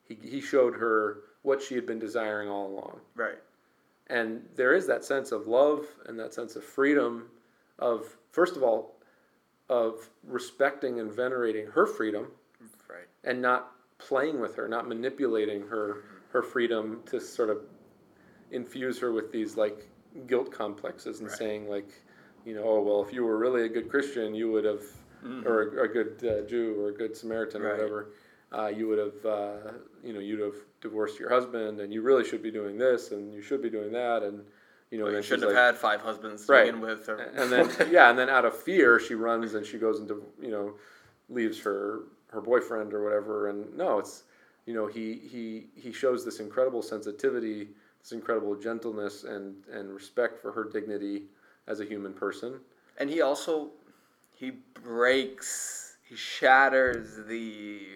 he, 0.06 0.18
he 0.22 0.40
showed 0.40 0.74
her 0.74 1.18
what 1.42 1.62
she 1.62 1.74
had 1.74 1.86
been 1.86 1.98
desiring 1.98 2.48
all 2.50 2.66
along 2.66 3.00
Right. 3.14 3.38
and 4.08 4.46
there 4.56 4.74
is 4.74 4.86
that 4.88 5.04
sense 5.04 5.32
of 5.32 5.46
love 5.46 5.86
and 6.06 6.18
that 6.18 6.34
sense 6.34 6.54
of 6.56 6.64
freedom 6.64 7.28
of 7.78 8.14
first 8.32 8.56
of 8.56 8.62
all 8.62 8.96
of 9.72 10.10
respecting 10.24 11.00
and 11.00 11.10
venerating 11.10 11.66
her 11.66 11.86
freedom 11.86 12.26
Right. 12.88 13.08
and 13.24 13.40
not 13.40 13.72
playing 13.98 14.38
with 14.38 14.54
her, 14.56 14.68
not 14.68 14.86
manipulating 14.86 15.62
her 15.68 16.04
her 16.28 16.42
freedom 16.42 17.02
to 17.06 17.20
sort 17.20 17.50
of 17.50 17.58
infuse 18.50 18.98
her 18.98 19.12
with 19.12 19.30
these 19.32 19.56
like 19.56 19.88
guilt 20.26 20.50
complexes 20.52 21.20
and 21.20 21.28
Right. 21.28 21.38
saying 21.38 21.68
like, 21.68 21.90
you 22.44 22.54
know, 22.54 22.64
oh 22.64 22.80
well, 22.82 23.02
if 23.02 23.12
you 23.14 23.24
were 23.24 23.38
really 23.38 23.64
a 23.64 23.68
good 23.68 23.88
Christian, 23.88 24.34
you 24.34 24.50
would 24.52 24.64
have, 24.64 24.82
or 25.46 25.62
a, 25.62 25.84
a 25.84 25.88
good 25.88 26.12
uh, 26.24 26.46
Jew 26.48 26.78
or 26.80 26.88
a 26.90 26.94
good 26.94 27.16
Samaritan 27.16 27.62
or 27.62 27.70
whatever, 27.70 28.10
uh, 28.58 28.66
you 28.68 28.88
would 28.88 28.98
have, 28.98 29.26
uh, 29.26 29.72
you 30.04 30.12
know, 30.12 30.20
you'd 30.20 30.40
have 30.40 30.56
divorced 30.80 31.18
your 31.18 31.30
husband, 31.30 31.80
and 31.80 31.92
you 31.92 32.02
really 32.02 32.24
should 32.24 32.42
be 32.42 32.50
doing 32.50 32.76
this, 32.76 33.12
and 33.12 33.32
you 33.32 33.40
should 33.40 33.62
be 33.62 33.70
doing 33.70 33.92
that, 33.92 34.22
and 34.22 34.44
you 34.92 34.98
know, 34.98 35.04
Well, 35.06 35.14
and 35.16 35.24
you 35.24 35.28
shouldn't 35.28 35.48
have 35.50 35.56
like, 35.56 35.74
had 35.74 35.76
five 35.78 36.00
husbands 36.02 36.46
to 36.46 36.52
Right. 36.52 36.66
begin 36.66 36.80
with. 36.80 37.08
Or, 37.08 37.16
and 37.16 37.50
then 37.50 37.68
yeah, 37.90 38.10
and 38.10 38.18
then 38.18 38.28
out 38.30 38.44
of 38.44 38.54
fear, 38.56 39.00
she 39.00 39.14
runs 39.14 39.54
and 39.54 39.66
she 39.66 39.78
goes 39.78 39.98
into 39.98 40.22
you 40.40 40.50
know, 40.50 40.74
leaves 41.30 41.58
her 41.62 42.02
her 42.30 42.40
boyfriend 42.40 42.94
or 42.94 43.02
whatever. 43.02 43.48
And 43.48 43.74
no, 43.76 43.98
it's 43.98 44.22
you 44.66 44.74
know 44.74 44.86
he 44.86 45.14
he 45.32 45.66
he 45.74 45.90
shows 45.92 46.24
this 46.24 46.38
incredible 46.40 46.82
sensitivity, 46.82 47.68
this 48.02 48.12
incredible 48.12 48.54
gentleness 48.54 49.24
and 49.24 49.56
and 49.72 49.90
respect 49.92 50.38
for 50.42 50.52
her 50.52 50.64
dignity 50.64 51.24
as 51.66 51.80
a 51.80 51.84
human 51.84 52.12
person. 52.12 52.60
and 52.98 53.08
he 53.08 53.22
also 53.22 53.70
he 54.34 54.50
breaks, 54.74 55.96
he 56.08 56.16
shatters 56.16 57.20
the 57.28 57.86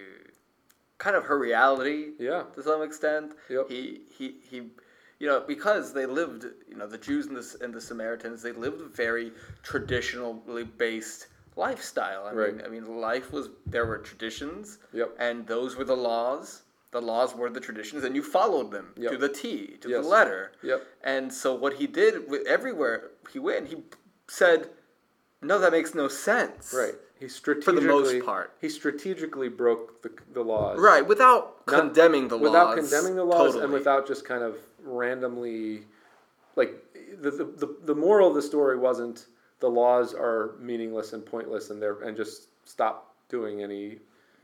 kind 0.98 1.16
of 1.16 1.24
her 1.24 1.38
reality 1.38 2.12
Yeah, 2.18 2.44
to 2.54 2.62
some 2.62 2.82
extent. 2.82 3.32
Yep. 3.50 3.68
He 3.68 4.00
he 4.16 4.36
he 4.50 4.62
you 5.18 5.26
know, 5.26 5.40
because 5.46 5.92
they 5.92 6.06
lived, 6.06 6.44
you 6.68 6.76
know, 6.76 6.86
the 6.86 6.98
Jews 6.98 7.26
and 7.26 7.36
the, 7.36 7.56
and 7.64 7.72
the 7.72 7.80
Samaritans, 7.80 8.42
they 8.42 8.52
lived 8.52 8.80
a 8.80 8.84
very 8.88 9.32
traditionally 9.62 10.64
based 10.64 11.28
lifestyle. 11.56 12.26
I 12.26 12.34
mean, 12.34 12.62
I 12.64 12.68
mean, 12.68 13.00
life 13.00 13.32
was 13.32 13.48
there 13.66 13.86
were 13.86 13.98
traditions, 13.98 14.78
Yep. 14.92 15.16
and 15.18 15.46
those 15.46 15.76
were 15.76 15.84
the 15.84 15.96
laws. 15.96 16.62
The 16.90 17.00
laws 17.00 17.34
were 17.34 17.50
the 17.50 17.60
traditions, 17.60 18.04
and 18.04 18.14
you 18.14 18.22
followed 18.22 18.70
them 18.70 18.92
Yep. 18.96 19.12
to 19.12 19.18
the 19.18 19.28
T, 19.28 19.76
to 19.80 19.88
Yes. 19.88 20.02
the 20.02 20.08
letter. 20.08 20.52
Yep. 20.62 20.86
And 21.02 21.32
so 21.32 21.54
what 21.54 21.74
he 21.74 21.86
did 21.86 22.28
with 22.30 22.46
everywhere 22.46 23.10
he 23.30 23.38
went, 23.38 23.68
he 23.68 23.82
said, 24.28 24.70
"No, 25.46 25.58
that 25.58 25.72
makes 25.72 25.94
no 25.94 26.08
sense." 26.08 26.74
right. 26.76 26.94
He 27.18 27.28
strategically 27.28 27.74
for 27.74 27.80
the 27.80 27.86
most 27.86 28.26
part. 28.26 28.52
he 28.60 28.68
strategically 28.68 29.48
broke 29.48 30.02
the 30.02 30.10
the 30.34 30.42
laws. 30.42 30.78
Right, 30.78 31.06
without 31.06 31.66
Not- 31.66 31.80
condemning 31.80 32.28
the 32.28 32.36
without 32.36 32.66
laws. 32.68 32.76
Without 32.76 32.90
condemning 32.90 33.16
the 33.16 33.24
laws 33.24 33.54
and 33.54 33.72
without 33.72 34.06
just 34.06 34.26
kind 34.26 34.42
of 34.42 34.56
randomly 34.84 35.82
like 36.56 36.74
the, 37.20 37.30
the, 37.30 37.44
the, 37.44 37.76
the 37.84 37.94
moral 37.94 38.28
of 38.28 38.34
the 38.34 38.42
story 38.42 38.76
wasn't 38.78 39.26
the 39.60 39.68
laws 39.68 40.14
are 40.14 40.54
meaningless 40.60 41.12
and 41.12 41.24
pointless 41.24 41.70
and 41.70 41.80
they're 41.80 42.00
and 42.02 42.16
just 42.16 42.48
stop 42.64 43.14
doing 43.28 43.62
any 43.62 43.98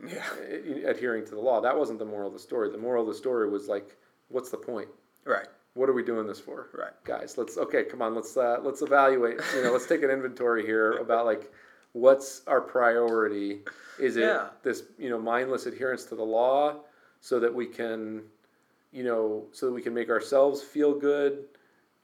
yeah. 0.05 0.23
uh, 0.41 0.89
adhering 0.89 1.25
to 1.25 1.31
the 1.31 1.41
law 1.41 1.61
that 1.61 1.77
wasn't 1.77 1.99
the 1.99 2.05
moral 2.05 2.27
of 2.27 2.33
the 2.33 2.39
story 2.39 2.69
the 2.69 2.77
moral 2.77 3.03
of 3.03 3.07
the 3.07 3.15
story 3.15 3.49
was 3.49 3.67
like 3.67 3.95
what's 4.29 4.49
the 4.49 4.57
point 4.57 4.87
Right. 5.25 5.47
What 5.75 5.89
are 5.89 5.93
we 5.93 6.03
doing 6.03 6.27
this 6.27 6.39
for 6.39 6.69
Right. 6.73 6.91
guys 7.03 7.37
let's 7.37 7.57
okay 7.57 7.83
come 7.83 8.01
on 8.01 8.13
let's 8.15 8.35
uh, 8.37 8.57
let's 8.61 8.81
evaluate 8.81 9.39
you 9.55 9.63
know 9.63 9.71
let's 9.71 9.87
take 9.87 10.03
an 10.03 10.09
inventory 10.09 10.65
here 10.65 10.93
about 11.05 11.25
like 11.25 11.51
what's 11.93 12.41
our 12.47 12.61
priority 12.61 13.61
is 13.99 14.17
it 14.17 14.23
Yeah. 14.23 14.47
this 14.63 14.83
you 14.97 15.09
know 15.09 15.19
mindless 15.19 15.65
adherence 15.65 16.05
to 16.05 16.15
the 16.15 16.23
law 16.23 16.77
so 17.21 17.39
that 17.39 17.53
we 17.53 17.65
can 17.65 18.23
you 18.91 19.03
know 19.03 19.45
so 19.51 19.67
that 19.67 19.73
we 19.73 19.81
can 19.81 19.93
make 19.93 20.09
ourselves 20.09 20.61
feel 20.61 20.93
good 20.97 21.45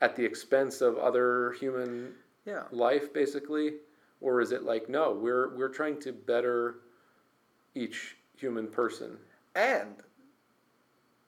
at 0.02 0.16
the 0.16 0.24
expense 0.24 0.82
of 0.82 0.98
other 0.98 1.52
human 1.60 2.14
Yeah. 2.46 2.64
life 2.72 3.14
basically 3.14 3.74
or 4.22 4.42
is 4.42 4.52
it 4.52 4.64
like 4.64 4.90
no 4.90 5.12
we're 5.12 5.56
we're 5.56 5.70
trying 5.70 6.00
to 6.02 6.12
better 6.14 6.82
each 7.76 8.18
human 8.38 8.68
person 8.68 9.18
And 9.56 9.96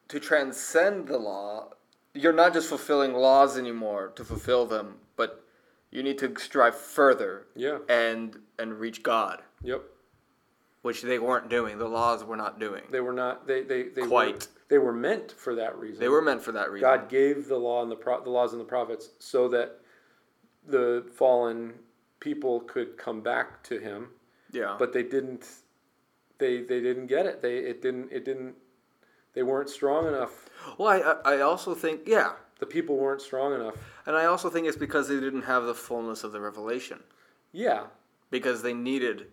to 0.08 0.20
transcend 0.20 1.08
the 1.08 1.18
law, 1.18 1.70
you're 2.14 2.34
not 2.34 2.54
just 2.54 2.68
fulfilling 2.70 3.14
laws 3.14 3.58
anymore 3.58 4.12
to 4.16 4.24
fulfill 4.24 4.66
them, 4.66 4.96
but 5.16 5.44
you 5.92 6.04
need 6.04 6.18
to 6.20 6.34
strive 6.38 6.76
further 6.76 7.48
yeah 7.56 7.80
and 7.90 8.38
and 8.60 8.80
reach 8.80 9.04
God, 9.04 9.42
yep 9.64 9.82
which 10.82 11.04
they 11.04 11.20
weren't 11.20 11.50
doing. 11.50 11.78
The 11.78 11.88
laws 11.88 12.24
were 12.24 12.36
not 12.36 12.60
doing. 12.60 12.84
they 12.90 13.02
were 13.02 13.14
not 13.14 13.48
they 13.48 13.64
they, 13.64 13.84
they 13.84 14.08
Quite. 14.08 14.34
were, 14.34 14.48
they 14.70 14.78
were 14.78 14.94
meant 14.94 15.32
for 15.32 15.56
that 15.56 15.78
reason 15.78 16.00
They 16.00 16.10
were 16.10 16.22
meant 16.22 16.42
for 16.42 16.52
that 16.54 16.72
reason. 16.72 16.90
God 16.90 17.10
gave 17.10 17.48
the 17.48 17.58
law 17.58 17.82
and 17.84 17.92
the 17.92 17.96
pro- 17.96 18.24
the 18.24 18.30
laws 18.30 18.54
and 18.54 18.62
the 18.62 18.66
prophets 18.66 19.10
so 19.20 19.48
that 19.50 19.80
the 20.66 21.06
fallen 21.16 21.74
people 22.20 22.62
could 22.62 22.98
come 22.98 23.22
back 23.22 23.64
to 23.64 23.80
him, 23.80 24.10
yeah. 24.52 24.76
but 24.78 24.94
they 24.94 25.04
didn't. 25.04 25.48
They 26.38 26.62
they 26.62 26.82
didn't 26.82 27.08
get 27.08 27.26
it. 27.26 27.42
They 27.42 27.58
it 27.58 27.82
didn't 27.82 28.12
it 28.12 28.26
didn't. 28.26 28.56
They 29.34 29.44
weren't 29.44 29.70
strong 29.70 30.08
enough. 30.08 30.50
well, 30.78 30.90
I 31.26 31.36
I 31.36 31.42
also 31.42 31.74
think 31.74 32.02
yeah, 32.08 32.34
The 32.60 32.66
people 32.66 32.98
weren't 32.98 33.22
strong 33.22 33.54
enough. 33.54 33.76
and 34.06 34.16
I 34.16 34.26
also 34.26 34.50
think 34.50 34.68
it's 34.68 34.78
because 34.78 35.08
they 35.08 35.20
didn't 35.20 35.44
have 35.44 35.64
the 35.66 35.76
fullness 35.76 36.24
of 36.24 36.32
the 36.32 36.40
revelation 36.42 37.00
Yeah, 37.52 37.84
because 38.30 38.62
they 38.62 38.74
needed, 38.74 39.28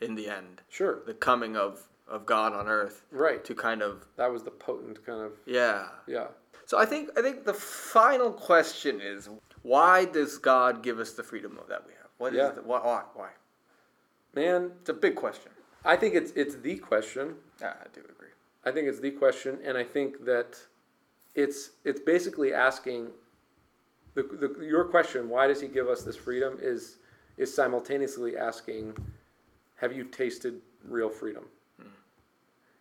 in 0.00 0.14
the 0.14 0.28
end, 0.28 0.62
sure, 0.68 1.02
the 1.06 1.14
coming 1.14 1.56
of 1.56 1.88
of 2.08 2.26
God 2.26 2.52
on 2.52 2.68
earth 2.68 3.02
right. 3.10 3.42
to 3.44 3.54
kind 3.54 3.80
of 3.82 4.06
That 4.16 4.30
was 4.32 4.42
the 4.42 4.50
potent 4.50 5.04
kind 5.06 5.22
of 5.22 5.32
yeah 5.46 5.88
yeah. 6.06 6.26
So 6.66 6.78
I 6.78 6.86
think 6.86 7.10
I 7.18 7.22
think 7.22 7.44
the 7.44 7.54
final 7.54 8.30
question 8.32 9.00
is 9.00 9.28
why 9.62 10.04
does 10.04 10.38
God 10.38 10.82
give 10.82 10.98
us 10.98 11.12
the 11.12 11.22
freedom 11.22 11.58
of 11.58 11.68
that 11.68 11.82
we 11.86 11.92
have? 12.00 12.10
What 12.18 12.32
is 12.32 12.38
Yeah. 12.38 12.50
the, 12.56 12.62
why, 12.62 12.80
why 12.80 13.02
why? 13.14 13.30
Man, 14.34 14.72
It's 14.80 14.90
a 14.90 14.94
big 14.94 15.14
question. 15.14 15.52
I 15.84 15.96
think 15.96 16.14
it's 16.14 16.32
it's 16.32 16.56
the 16.56 16.76
question. 16.78 17.36
Yeah, 17.60 17.74
I 17.84 17.88
do 17.94 18.00
agree. 18.00 18.21
I 18.64 18.70
think 18.70 18.88
it's 18.88 19.00
the 19.00 19.10
question, 19.10 19.58
and 19.64 19.76
I 19.76 19.84
think 19.84 20.24
that 20.24 20.56
it's 21.34 21.70
it's 21.84 22.00
basically 22.00 22.52
asking 22.52 23.08
the, 24.14 24.22
the 24.22 24.64
your 24.64 24.84
question. 24.84 25.28
Why 25.28 25.46
does 25.46 25.60
he 25.60 25.68
give 25.68 25.88
us 25.88 26.02
this 26.02 26.16
freedom? 26.16 26.58
Is 26.60 26.98
is 27.36 27.54
simultaneously 27.54 28.36
asking, 28.36 28.94
have 29.76 29.92
you 29.92 30.04
tasted 30.04 30.60
real 30.86 31.08
freedom? 31.08 31.44
Hmm. 31.80 31.88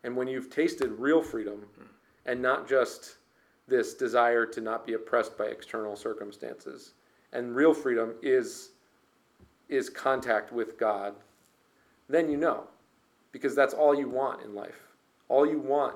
And 0.04 0.15
when 0.15 0.28
you've 0.28 0.50
tasted 0.50 0.91
real 0.91 1.22
freedom 1.22 1.65
hmm. 1.78 1.86
and 2.26 2.41
not 2.41 2.67
just 2.67 3.17
this 3.67 3.94
desire 3.94 4.46
to 4.46 4.62
not 4.62 4.86
be 4.86 4.94
oppressed 4.94 5.38
by 5.38 5.46
external 5.46 5.96
circumstances, 5.96 6.94
and 7.34 7.56
real 7.56 7.74
freedom 7.74 8.13
is 8.22 8.72
is 9.70 9.89
contact 9.89 10.52
with 10.52 10.78
God, 10.78 11.15
then 12.10 12.30
you 12.30 12.38
know. 12.38 12.65
Because 13.32 13.56
that's 13.56 13.74
all 13.74 13.96
you 13.96 14.10
want 14.10 14.44
in 14.44 14.54
life. 14.54 14.90
All 15.32 15.46
you 15.46 15.60
want 15.60 15.96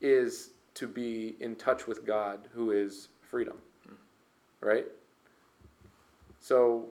is 0.00 0.50
to 0.74 0.88
be 0.88 1.36
in 1.38 1.54
touch 1.54 1.86
with 1.86 2.04
God, 2.04 2.40
who 2.52 2.72
is 2.72 3.08
freedom. 3.22 3.58
Right? 4.60 4.86
So 6.40 6.86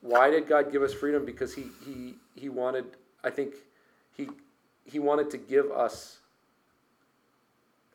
why 0.00 0.30
did 0.30 0.48
God 0.48 0.72
give 0.72 0.82
us 0.82 0.94
freedom? 0.94 1.26
Because 1.26 1.54
he 1.54 1.66
he 1.84 2.14
he 2.34 2.48
wanted 2.48 2.86
I 3.22 3.28
think 3.28 3.56
he 4.16 4.30
he 4.84 4.98
wanted 4.98 5.28
to 5.32 5.36
give 5.36 5.70
us 5.70 6.20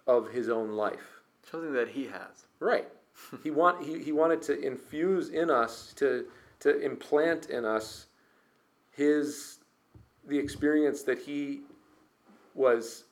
of 0.06 0.30
his 0.30 0.48
own 0.48 0.74
life. 0.74 1.22
Something 1.50 1.74
that 1.74 1.88
he 1.88 2.04
has. 2.04 2.46
Right. 2.60 2.88
he 3.42 3.50
want 3.62 3.84
he, 3.84 3.98
he 3.98 4.12
wanted 4.12 4.44
to 4.44 4.62
infuse 4.62 5.30
in 5.30 5.50
us 5.50 5.92
to 5.96 6.26
to 6.60 6.80
implant 6.82 7.50
in 7.50 7.66
us 7.66 8.06
his 8.92 9.58
the 10.28 10.38
experience 10.38 11.02
that 11.02 11.18
he 11.18 11.62
was 12.56 13.06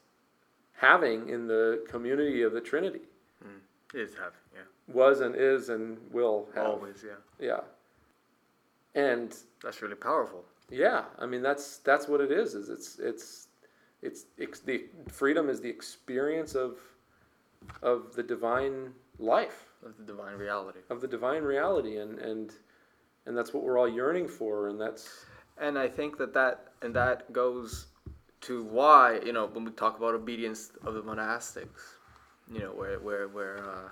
having 0.74 1.30
in 1.30 1.48
the 1.48 1.84
community 1.90 2.42
of 2.42 2.54
the 2.54 2.62
Trinity. 2.62 3.02
Mm. 3.46 3.60
Is 3.94 4.14
having, 4.14 4.34
yeah. 4.54 4.62
Was 4.94 5.22
and 5.22 5.36
is 5.36 5.70
and 5.70 5.98
will 6.12 6.48
have. 6.56 6.66
Always, 6.68 7.04
yeah. 7.06 7.16
Yeah. 7.40 7.62
And 8.96 9.36
That's 9.64 9.82
really 9.82 9.96
powerful. 9.96 10.44
yeah, 10.72 11.04
I 11.20 11.26
mean 11.26 11.42
that's 11.42 11.78
that's 11.78 12.08
what 12.08 12.22
it 12.22 12.32
is. 12.32 12.56
Is 12.56 12.70
it's 12.70 13.00
it's 13.00 13.48
it's, 14.02 14.26
it's 14.38 14.60
the 14.60 14.86
freedom 15.10 15.50
is 15.50 15.62
the 15.62 15.70
experience 15.70 16.56
of 16.56 16.78
of 17.82 18.14
the 18.16 18.24
divine 18.24 18.94
life. 19.20 19.66
Of 19.86 19.96
the 19.98 20.04
divine 20.04 20.36
reality. 20.38 20.80
of 20.90 21.02
the 21.02 21.08
divine 21.08 21.44
reality 21.44 21.98
and 21.98 22.20
and 22.20 22.54
and 23.26 23.38
that's 23.38 23.54
what 23.54 23.64
we're 23.64 23.78
all 23.78 23.88
yearning 23.88 24.28
for 24.28 24.68
and 24.70 24.80
that's 24.82 25.26
And 25.58 25.78
I 25.78 25.88
think 25.88 26.18
that 26.18 26.34
that 26.34 26.56
and 26.82 26.94
that 26.96 27.32
goes 27.32 27.88
to 28.42 28.64
why 28.64 29.20
you 29.26 29.34
know 29.34 29.48
when 29.48 29.66
we 29.66 29.72
talk 29.72 29.98
about 29.98 30.16
obedience 30.16 30.72
of 30.86 30.94
the 30.94 31.02
monastics, 31.02 31.98
you 32.52 32.60
know 32.60 32.72
where 32.72 33.00
where 33.00 33.28
where 33.28 33.58
uh, 33.58 33.90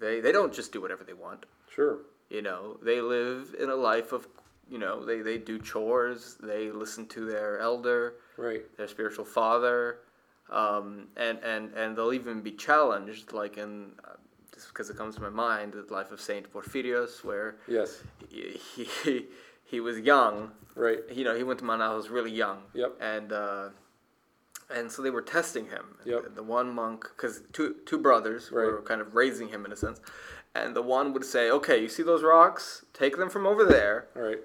they 0.00 0.20
they 0.20 0.32
don't 0.32 0.52
just 0.52 0.72
do 0.72 0.80
whatever 0.80 1.04
they 1.04 1.12
want. 1.12 1.46
sure 1.74 1.98
You 2.28 2.42
know 2.42 2.78
they 2.82 3.00
live 3.00 3.54
in 3.58 3.70
a 3.70 3.76
life 3.76 4.12
of 4.12 4.26
you 4.68 4.78
know 4.78 5.04
they 5.04 5.20
they 5.20 5.38
do 5.38 5.58
chores. 5.58 6.36
They 6.42 6.70
listen 6.70 7.06
to 7.08 7.24
their 7.24 7.58
elder, 7.58 8.14
right 8.36 8.62
their 8.76 8.88
spiritual 8.88 9.24
father, 9.24 9.98
um, 10.50 11.08
and 11.16 11.38
and 11.44 11.72
and 11.74 11.96
they'll 11.96 12.12
even 12.12 12.40
be 12.40 12.52
challenged 12.52 13.32
like 13.32 13.58
in. 13.58 13.92
Uh, 14.04 14.16
just 14.52 14.68
because 14.74 14.90
it 14.90 14.96
comes 14.98 15.14
to 15.14 15.22
my 15.22 15.30
mind, 15.30 15.72
the 15.72 15.90
life 15.90 16.12
of 16.12 16.20
Saint 16.20 16.52
Porphyrios, 16.52 17.24
where 17.24 17.56
yes 17.66 18.02
he, 18.28 18.60
he 19.04 19.26
he 19.70 19.80
was 19.80 19.98
young 19.98 20.52
right 20.74 20.98
you 21.12 21.24
know, 21.24 21.36
he 21.36 21.42
went 21.42 21.58
to 21.60 21.64
Mount 21.64 21.82
Athos 21.82 22.08
really 22.08 22.30
young. 22.30 22.58
Yep. 22.74 22.96
And 23.00 23.32
uh, 23.32 23.68
and 24.72 24.90
so 24.90 25.02
they 25.02 25.10
were 25.10 25.22
testing 25.22 25.66
him. 25.66 25.96
Yep. 26.04 26.36
The, 26.36 26.42
one 26.44 26.72
monk, 26.74 27.04
because 27.16 27.42
two 27.52 27.76
two 27.86 27.98
brothers 27.98 28.50
Right. 28.52 28.66
were 28.66 28.82
kind 28.82 29.00
of 29.00 29.14
raising 29.14 29.48
him 29.48 29.64
in 29.66 29.72
a 29.72 29.76
sense, 29.76 30.00
and 30.54 30.74
the 30.76 30.82
one 30.82 31.12
would 31.12 31.24
say, 31.24 31.50
"Okay, 31.50 31.80
you 31.82 31.88
see 31.88 32.02
those 32.04 32.22
rocks? 32.22 32.84
Take 32.92 33.16
them 33.16 33.30
from 33.30 33.46
over 33.46 33.64
there 33.64 34.06
right 34.14 34.38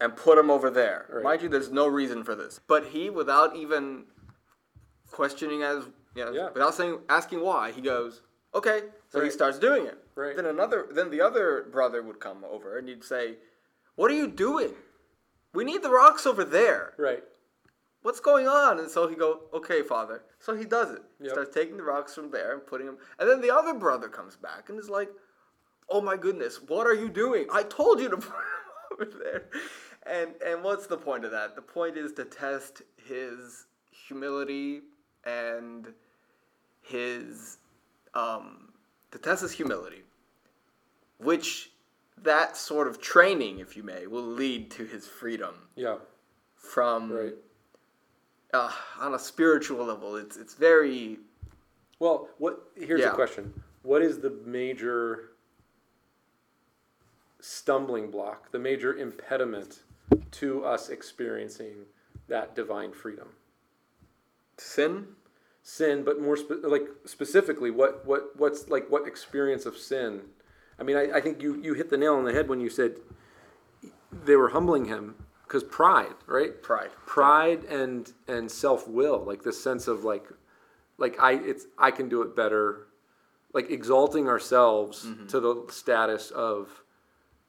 and 0.00 0.16
put 0.16 0.36
them 0.36 0.50
over 0.50 0.68
there." 0.68 1.06
Right. 1.08 1.24
Mind 1.24 1.42
you, 1.42 1.48
there's 1.48 1.70
no 1.70 1.86
reason 1.86 2.24
for 2.24 2.34
this, 2.34 2.60
but 2.66 2.86
he, 2.86 3.08
without 3.08 3.54
even 3.56 4.04
questioning 5.10 5.62
as 5.62 5.84
you 6.16 6.24
know, 6.24 6.32
Yeah. 6.32 6.50
without 6.50 6.74
saying 6.74 6.98
asking 7.08 7.40
why, 7.40 7.70
he 7.72 7.80
goes, 7.80 8.22
"Okay." 8.54 8.82
So 9.10 9.20
he 9.22 9.30
starts 9.30 9.58
doing 9.58 9.86
it. 9.86 9.98
Right. 10.14 10.34
Then 10.36 10.46
another, 10.46 10.86
then 10.90 11.10
the 11.10 11.20
other 11.20 11.66
brother 11.70 12.02
would 12.02 12.18
come 12.18 12.44
over 12.44 12.78
and 12.78 12.88
he'd 12.88 13.04
say, 13.04 13.36
"What 13.96 14.10
are 14.10 14.14
you 14.14 14.28
doing? 14.28 14.74
We 15.54 15.64
need 15.64 15.82
the 15.82 15.90
rocks 15.90 16.26
over 16.26 16.44
there." 16.44 16.94
right 16.96 17.24
what's 18.02 18.20
going 18.20 18.48
on? 18.48 18.78
And 18.78 18.90
so 18.90 19.08
he 19.08 19.14
go, 19.14 19.40
okay, 19.54 19.82
father. 19.82 20.22
So 20.40 20.54
he 20.54 20.64
does 20.64 20.90
it. 20.90 21.02
He 21.18 21.24
Yep. 21.24 21.32
starts 21.32 21.54
taking 21.54 21.76
the 21.76 21.82
rocks 21.82 22.14
from 22.14 22.30
there 22.30 22.52
and 22.52 22.66
putting 22.66 22.86
them. 22.86 22.98
And 23.18 23.28
then 23.28 23.40
the 23.40 23.50
other 23.54 23.74
brother 23.74 24.08
comes 24.08 24.36
back 24.36 24.68
and 24.68 24.78
is 24.78 24.90
like, 24.90 25.08
oh 25.88 26.00
my 26.00 26.16
goodness, 26.16 26.60
what 26.62 26.86
are 26.86 26.94
you 26.94 27.08
doing? 27.08 27.46
I 27.52 27.62
told 27.62 28.00
you 28.00 28.08
to 28.10 28.16
put 28.18 28.30
them 28.30 28.32
over 28.92 29.04
there. 29.22 29.44
And 30.04 30.34
and 30.44 30.64
what's 30.64 30.86
the 30.88 30.96
point 30.96 31.24
of 31.24 31.30
that? 31.30 31.54
The 31.54 31.62
point 31.62 31.96
is 31.96 32.12
to 32.14 32.24
test 32.24 32.82
his 32.96 33.66
humility 33.92 34.82
and 35.24 35.92
his 36.80 37.58
um, 38.14 38.72
to 39.12 39.18
test 39.18 39.42
his 39.42 39.52
humility, 39.52 40.02
which 41.18 41.70
that 42.18 42.56
sort 42.56 42.86
of 42.88 43.00
training, 43.00 43.58
if 43.58 43.76
you 43.76 43.82
may, 43.82 44.06
will 44.06 44.22
lead 44.26 44.70
to 44.72 44.84
his 44.84 45.06
freedom 45.06 45.54
yeah 45.76 45.96
from 46.56 47.10
right 47.12 47.34
uh, 48.54 48.70
on 49.00 49.14
a 49.14 49.18
spiritual 49.18 49.84
level. 49.84 50.16
It's 50.16 50.36
it's 50.36 50.54
very 50.54 51.18
well 51.98 52.28
what 52.38 52.62
here's 52.76 53.00
Yeah. 53.00 53.12
a 53.12 53.14
question 53.14 53.52
what 53.82 54.02
is 54.02 54.18
the 54.20 54.30
major 54.46 55.30
stumbling 57.40 58.10
block 58.10 58.50
the 58.52 58.58
major 58.58 58.96
impediment 58.96 59.80
to 60.30 60.64
us 60.64 60.88
experiencing 60.90 61.74
that 62.28 62.54
divine 62.54 62.92
freedom 62.92 63.28
sin. 64.58 65.06
sin, 65.62 66.04
but 66.04 66.20
more 66.20 66.36
spe- 66.36 66.62
like 66.64 66.86
specifically, 67.04 67.70
what 67.70 68.04
what 68.06 68.36
what's 68.36 68.68
like 68.68 68.88
what 68.90 69.06
experience 69.08 69.66
of 69.66 69.76
sin? 69.76 70.22
I 70.78 70.82
mean, 70.82 70.96
I, 70.96 71.18
I 71.18 71.20
think 71.20 71.42
you 71.42 71.60
you 71.62 71.74
hit 71.74 71.90
the 71.90 71.96
nail 71.96 72.14
on 72.14 72.24
the 72.24 72.32
head 72.32 72.48
when 72.48 72.60
you 72.60 72.70
said 72.70 72.96
they 74.24 74.36
were 74.36 74.50
humbling 74.50 74.86
him 74.86 75.14
because 75.44 75.64
pride, 75.64 76.14
right? 76.26 76.62
Pride. 76.62 76.90
Pride 77.06 77.64
and 77.64 78.12
and 78.28 78.50
self 78.50 78.88
will, 78.88 79.22
like 79.24 79.42
this 79.42 79.62
sense 79.62 79.88
of 79.88 80.04
like 80.04 80.26
like 80.98 81.18
I 81.20 81.32
it's 81.32 81.66
I 81.78 81.90
can 81.90 82.08
do 82.08 82.22
it 82.22 82.34
better, 82.34 82.88
like 83.52 83.70
exalting 83.70 84.28
ourselves 84.28 85.04
mm-hmm. 85.04 85.26
to 85.26 85.40
the 85.40 85.66
status 85.70 86.30
of 86.30 86.82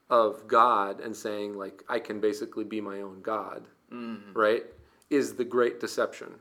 of 0.09 0.47
God 0.47 0.99
and 0.99 1.15
saying 1.15 1.57
like 1.57 1.83
I 1.89 1.99
can 1.99 2.19
basically 2.19 2.65
be 2.65 2.81
my 2.81 3.01
own 3.01 3.21
God, 3.21 3.67
mm-hmm. 3.91 4.33
right? 4.33 4.63
Is 5.09 5.35
the 5.35 5.45
great 5.45 5.79
deception 5.79 6.39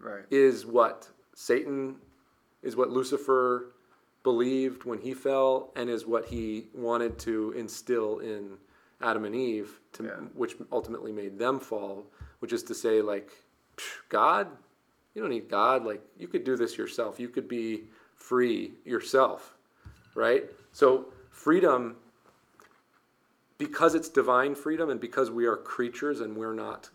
Right. 0.00 0.24
is 0.30 0.66
what 0.66 1.08
Satan, 1.34 1.96
is 2.62 2.76
what 2.76 2.90
Lucifer 2.90 3.73
believed 4.24 4.84
when 4.84 4.98
he 4.98 5.14
fell, 5.14 5.70
and 5.76 5.88
is 5.88 6.06
what 6.06 6.24
he 6.24 6.66
wanted 6.74 7.18
to 7.20 7.52
instill 7.56 8.18
in 8.18 8.56
Adam 9.00 9.24
and 9.24 9.34
Eve, 9.36 9.80
to, 9.92 10.04
Yeah. 10.04 10.16
which 10.34 10.56
ultimately 10.72 11.12
made 11.12 11.38
them 11.38 11.60
fall. 11.60 12.10
Which 12.40 12.52
is 12.52 12.62
to 12.64 12.74
say, 12.74 13.00
like, 13.00 13.30
God, 14.08 14.48
you 15.14 15.22
don't 15.22 15.30
need 15.30 15.48
God. 15.48 15.84
Like, 15.84 16.02
you 16.18 16.28
could 16.28 16.44
do 16.44 16.56
this 16.56 16.76
yourself. 16.76 17.18
You 17.20 17.28
could 17.28 17.48
be 17.48 17.84
free 18.16 18.74
yourself, 18.84 19.56
right? 20.14 20.50
So, 20.72 21.12
freedom, 21.30 21.96
because 23.56 23.94
it's 23.94 24.08
divine 24.08 24.54
freedom, 24.54 24.90
and 24.90 25.00
because 25.00 25.30
we 25.30 25.46
are 25.46 25.56
creatures 25.56 26.20
and 26.20 26.36
we're 26.36 26.54
not 26.54 26.90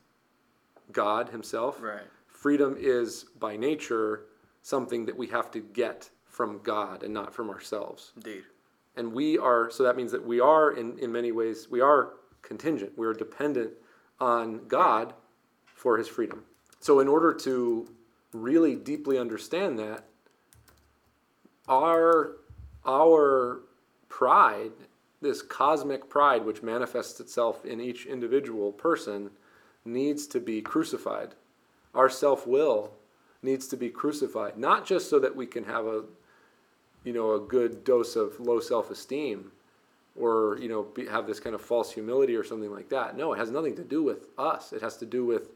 God 0.92 1.30
Himself, 1.30 1.82
Right. 1.82 2.08
freedom 2.28 2.76
is 2.78 3.24
by 3.40 3.56
nature 3.56 4.26
something 4.62 5.06
that 5.06 5.18
we 5.18 5.28
have 5.28 5.50
to 5.52 5.60
get 5.60 6.10
from 6.40 6.62
God 6.64 7.04
and 7.04 7.14
not 7.14 7.36
from 7.36 7.50
ourselves. 7.50 8.14
Indeed. 8.16 8.44
And 8.96 9.12
we 9.12 9.38
are, 9.38 9.70
so 9.70 9.84
that 9.84 9.98
means 9.98 10.10
that 10.14 10.26
we 10.26 10.40
are, 10.40 10.72
in, 10.72 10.98
in 10.98 11.12
many 11.12 11.34
ways, 11.34 11.68
we 11.70 11.82
are 11.82 12.14
contingent. 12.44 12.98
We 12.98 13.06
are 13.08 13.14
dependent 13.14 13.72
on 14.22 14.66
God 14.70 15.14
for 15.66 15.98
his 15.98 16.08
freedom. 16.08 16.46
So, 16.80 17.02
in 17.02 17.10
order 17.10 17.34
to 17.34 17.90
really 18.32 18.78
deeply 18.78 19.18
understand 19.18 19.78
that, 19.80 20.06
our, 21.68 22.38
our 22.86 23.64
pride, 24.08 24.72
this 25.22 25.42
cosmic 25.42 26.10
pride 26.10 26.46
which 26.46 26.64
manifests 26.64 27.20
itself 27.20 27.66
in 27.66 27.82
each 27.82 28.06
individual 28.06 28.72
person, 28.72 29.32
needs 29.84 30.26
to 30.28 30.40
be 30.40 30.62
crucified. 30.62 31.36
Our 31.94 32.10
self 32.10 32.48
will 32.48 32.94
needs 33.42 33.68
to 33.68 33.76
be 33.76 33.90
crucified, 33.90 34.58
not 34.58 34.86
just 34.86 35.10
so 35.10 35.20
that 35.20 35.36
we 35.36 35.46
can 35.46 35.66
have 35.66 35.86
a 35.86 36.06
you 37.04 37.14
know 37.14 37.34
a 37.34 37.40
good 37.40 37.84
dose 37.84 38.16
of 38.16 38.40
low 38.40 38.60
self-esteem 38.60 39.52
or 40.16 40.58
you 40.62 40.68
know 40.68 40.84
be, 40.84 41.06
have 41.06 41.28
this 41.28 41.40
kind 41.40 41.56
of 41.56 41.62
false 41.62 41.92
humility 41.92 42.36
or 42.36 42.44
something 42.44 42.72
like 42.72 42.90
that. 42.90 43.18
No 43.18 43.34
it 43.34 43.38
has 43.38 43.52
nothing 43.52 43.76
to 43.76 43.84
do 43.84 44.04
with 44.04 44.28
us. 44.38 44.74
It 44.74 44.82
has 44.82 44.98
to 44.98 45.06
do 45.06 45.26
with 45.26 45.50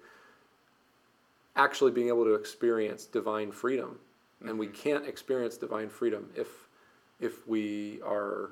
actually 1.56 1.92
being 1.92 2.08
able 2.08 2.24
to 2.24 2.34
experience 2.34 3.06
divine 3.06 3.52
freedom. 3.52 4.00
And 4.46 4.60
we 4.60 4.68
can't 4.68 5.06
experience 5.06 5.58
divine 5.58 5.90
freedom 5.90 6.30
if 6.36 6.48
if 7.20 7.48
we 7.48 8.02
are 8.02 8.52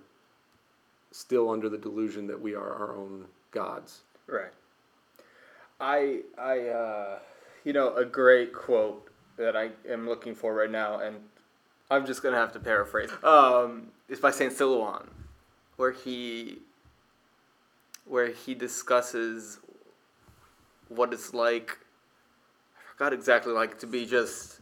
still 1.12 1.50
under 1.50 1.68
the 1.68 1.78
delusion 1.78 2.28
that 2.28 2.40
we 2.40 2.56
are 2.56 2.74
our 2.74 2.96
own 2.96 3.26
gods. 3.52 4.02
Right. 4.28 4.54
I 5.80 6.22
I 6.38 6.60
uh, 6.68 7.20
you 7.64 7.74
know, 7.74 7.96
a 7.96 8.06
great 8.06 8.54
quote 8.54 9.08
that 9.38 9.56
I 9.56 9.70
am 9.90 10.08
looking 10.08 10.36
for 10.36 10.54
right 10.54 10.72
now, 10.72 11.00
and 11.00 11.16
I'm 11.92 12.06
just 12.06 12.24
gonna 12.24 12.38
have 12.38 12.54
to 12.54 12.60
paraphrase. 12.60 13.12
Um, 13.22 13.92
it's 14.08 14.22
by 14.22 14.32
Saint 14.32 14.54
Silouan, 14.54 15.08
where 15.76 15.92
he 15.92 16.60
where 18.06 18.30
he 18.30 18.56
discusses 18.56 19.60
what 20.88 21.14
it's 21.14 21.34
like. 21.34 21.78
I 22.76 22.94
forgot 22.94 23.14
exactly 23.14 23.52
like 23.54 23.78
to 23.80 23.88
be 23.88 24.06
just 24.06 24.62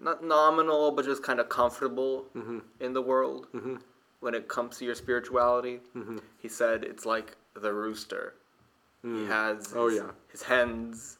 not 0.00 0.24
nominal, 0.24 0.92
but 0.92 1.04
just 1.04 1.22
kind 1.24 1.40
of 1.40 1.48
comfortable 1.48 2.26
mm-hmm. 2.36 2.60
in 2.78 2.92
the 2.92 3.02
world 3.02 3.48
mm-hmm. 3.52 3.76
when 4.20 4.34
it 4.34 4.48
comes 4.48 4.78
to 4.78 4.84
your 4.84 4.94
spirituality. 4.94 5.80
Mm-hmm. 5.96 6.18
He 6.38 6.48
said 6.48 6.84
it's 6.84 7.04
like 7.04 7.36
the 7.54 7.72
rooster. 7.72 8.34
He 9.02 9.08
mm. 9.08 9.28
has 9.28 9.72
Oh, 9.74 9.88
his, 9.88 9.98
yeah. 9.98 10.10
his 10.30 10.42
hens, 10.42 11.18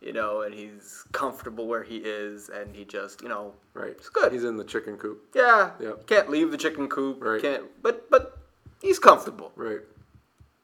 you 0.00 0.12
know, 0.12 0.42
and 0.42 0.54
he's 0.54 1.04
comfortable 1.12 1.66
where 1.66 1.82
he 1.82 1.98
is, 1.98 2.48
and 2.48 2.74
he 2.74 2.84
just, 2.84 3.22
you 3.22 3.28
know, 3.28 3.54
Right. 3.74 3.90
It's 3.90 4.08
good. 4.08 4.32
He's 4.32 4.44
in 4.44 4.56
the 4.56 4.64
chicken 4.64 4.96
coop. 4.96 5.28
yeah, 5.34 5.72
Yep. 5.78 6.06
can't 6.06 6.30
leave 6.30 6.50
the 6.50 6.56
chicken 6.56 6.88
coop, 6.88 7.22
Right. 7.22 7.40
can't, 7.40 7.64
but 7.82 8.08
but 8.10 8.38
he's 8.80 8.98
comfortable. 8.98 9.52
Right. 9.56 9.80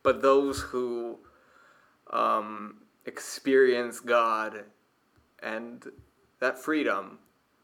But 0.02 0.22
those 0.22 0.60
who 0.60 1.18
um, 2.12 2.82
experience 3.04 4.00
God 4.00 4.64
and 5.42 5.84
that 6.40 6.58
freedom 6.58 7.18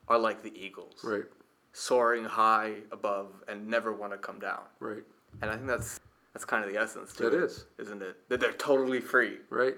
are 0.09 0.19
like 0.19 0.43
the 0.43 0.53
eagles, 0.59 1.03
Right. 1.05 1.25
soaring 1.73 2.25
high 2.25 2.79
above 2.91 3.43
and 3.49 3.69
never 3.69 3.93
want 3.93 4.13
to 4.13 4.19
come 4.19 4.39
down. 4.39 4.63
Right. 4.81 5.05
And 5.41 5.51
I 5.51 5.55
think 5.55 5.69
that's 5.69 6.01
that's 6.33 6.45
kind 6.45 6.65
of 6.65 6.73
the 6.73 6.79
essence 6.79 7.13
to 7.15 7.25
That 7.25 7.35
it, 7.35 7.43
is. 7.45 7.67
isn't 7.79 8.03
it? 8.03 8.29
That 8.29 8.41
they're 8.41 8.53
totally 8.53 9.01
free 9.01 9.39
Right. 9.51 9.77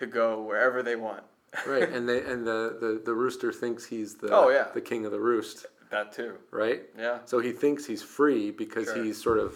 To 0.00 0.06
go 0.06 0.42
wherever 0.42 0.82
they 0.82 0.96
want. 0.96 1.22
Right. 1.66 1.88
and 1.92 2.08
they 2.08 2.22
and 2.24 2.46
the, 2.46 2.76
the, 2.80 3.02
the 3.04 3.14
rooster 3.14 3.52
thinks 3.52 3.84
he's 3.86 4.16
the 4.16 4.28
Oh, 4.32 4.50
yeah. 4.50 4.68
the 4.74 4.80
king 4.80 5.04
of 5.04 5.12
the 5.12 5.20
roost. 5.20 5.66
that 5.90 6.12
too. 6.12 6.34
Right. 6.50 6.82
Yeah. 6.98 7.18
So 7.24 7.38
he 7.38 7.52
thinks 7.52 7.86
he's 7.86 8.02
free 8.02 8.50
because 8.50 8.86
Sure. 8.86 9.02
he's 9.04 9.20
sort 9.22 9.38
of 9.38 9.54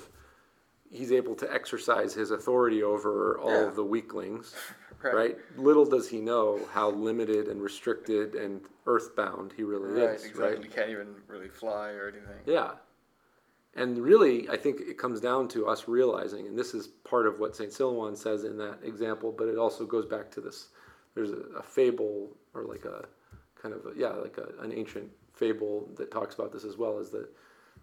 he's 0.91 1.11
able 1.13 1.35
to 1.37 1.53
exercise 1.53 2.15
his 2.15 2.31
authority 2.31 2.83
over 2.83 3.39
all 3.39 3.51
Yeah. 3.51 3.67
of 3.69 3.77
the 3.77 3.85
weaklings. 3.85 4.55
Right. 5.03 5.15
Right. 5.15 5.37
Little 5.59 5.85
does 5.85 6.09
he 6.09 6.23
know 6.23 6.61
how 6.73 6.91
limited 6.91 7.49
and 7.49 7.61
restricted 7.61 8.35
and 8.35 8.63
earthbound 8.87 9.53
he 9.55 9.63
really 9.63 9.91
is, 9.91 9.99
Right, 10.09 10.15
is. 10.15 10.25
exactly. 10.25 10.57
Right. 10.63 10.75
Can't 10.75 10.89
even 10.89 11.15
really 11.29 11.51
fly 11.51 11.91
or 11.91 12.09
anything. 12.09 12.39
Yeah. 12.47 12.71
And 13.77 13.99
really, 13.99 14.49
I 14.49 14.57
think 14.57 14.81
it 14.81 14.99
comes 14.99 15.21
down 15.21 15.49
to 15.49 15.67
us 15.67 15.89
realizing, 15.89 16.47
and 16.47 16.57
this 16.57 16.75
is 16.75 16.87
part 16.87 17.27
of 17.27 17.41
what 17.41 17.57
St. 17.57 17.73
Silouan 17.73 18.17
says 18.17 18.45
in 18.45 18.57
that 18.59 18.79
example, 18.85 19.35
but 19.37 19.49
it 19.49 19.59
also 19.59 19.85
goes 19.85 20.07
back 20.07 20.31
to 20.33 20.41
this. 20.41 20.69
There's 21.15 21.31
a, 21.31 21.43
a 21.59 21.63
fable, 21.63 22.31
or 22.55 22.65
like 22.65 22.85
a 22.85 23.07
kind 23.61 23.75
of, 23.75 23.85
a, 23.87 23.99
yeah, 23.99 24.11
like 24.11 24.39
a, 24.39 24.63
an 24.63 24.73
ancient 24.73 25.11
fable 25.33 25.89
that 25.97 26.13
talks 26.13 26.37
about 26.37 26.53
this 26.53 26.65
as 26.65 26.77
well, 26.77 26.99
is 26.99 27.11
that, 27.11 27.29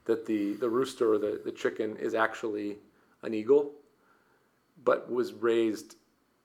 that 0.05 0.25
the, 0.25 0.53
the 0.53 0.69
rooster 0.69 1.13
or 1.13 1.17
the, 1.17 1.41
the 1.43 1.51
chicken 1.51 1.97
is 1.97 2.13
actually 2.13 2.77
an 3.23 3.33
eagle, 3.33 3.73
but 4.85 5.11
was 5.11 5.33
raised 5.33 5.95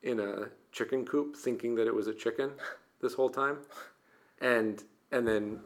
in 0.03 0.19
a 0.19 0.49
chicken 0.73 1.05
coop 1.05 1.37
thinking 1.37 1.75
that 1.77 1.87
it 1.87 1.95
was 1.95 2.09
a 2.09 2.15
chicken 2.15 2.51
this 3.01 3.15
whole 3.15 3.31
time. 3.31 3.59
And, 4.41 4.83
and 5.13 5.27
then 5.27 5.61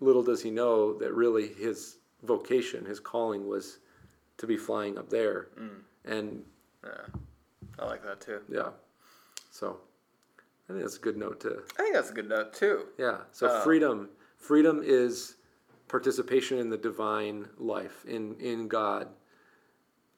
little 0.00 0.22
does 0.22 0.42
he 0.42 0.50
know 0.50 0.96
that 0.98 1.12
really 1.12 1.48
his 1.48 1.96
vocation, 2.24 2.84
his 2.84 3.00
calling 3.00 3.46
was 3.46 3.78
to 4.38 4.46
be 4.46 4.56
flying 4.56 4.98
up 4.98 5.08
there. 5.10 5.48
And 6.04 6.44
Yeah. 6.84 7.06
I 7.78 7.84
like 7.86 8.02
that 8.04 8.20
too. 8.20 8.40
yeah, 8.48 8.70
so 9.50 9.80
I 10.68 10.72
think 10.72 10.82
that's 10.84 10.96
a 10.96 11.00
good 11.00 11.16
note 11.16 11.40
to, 11.40 11.62
I 11.78 11.82
think 11.82 11.94
that's 11.94 12.10
a 12.10 12.14
good 12.14 12.28
note 12.28 12.52
too. 12.52 12.86
yeah. 12.98 13.18
So 13.32 13.48
Oh. 13.48 13.60
freedom, 13.62 14.10
freedom 14.36 14.80
is 14.84 15.36
participation 15.88 16.58
in 16.58 16.68
the 16.70 16.76
divine 16.76 17.48
life, 17.58 18.04
in, 18.06 18.34
in 18.40 18.68
God, 18.68 19.08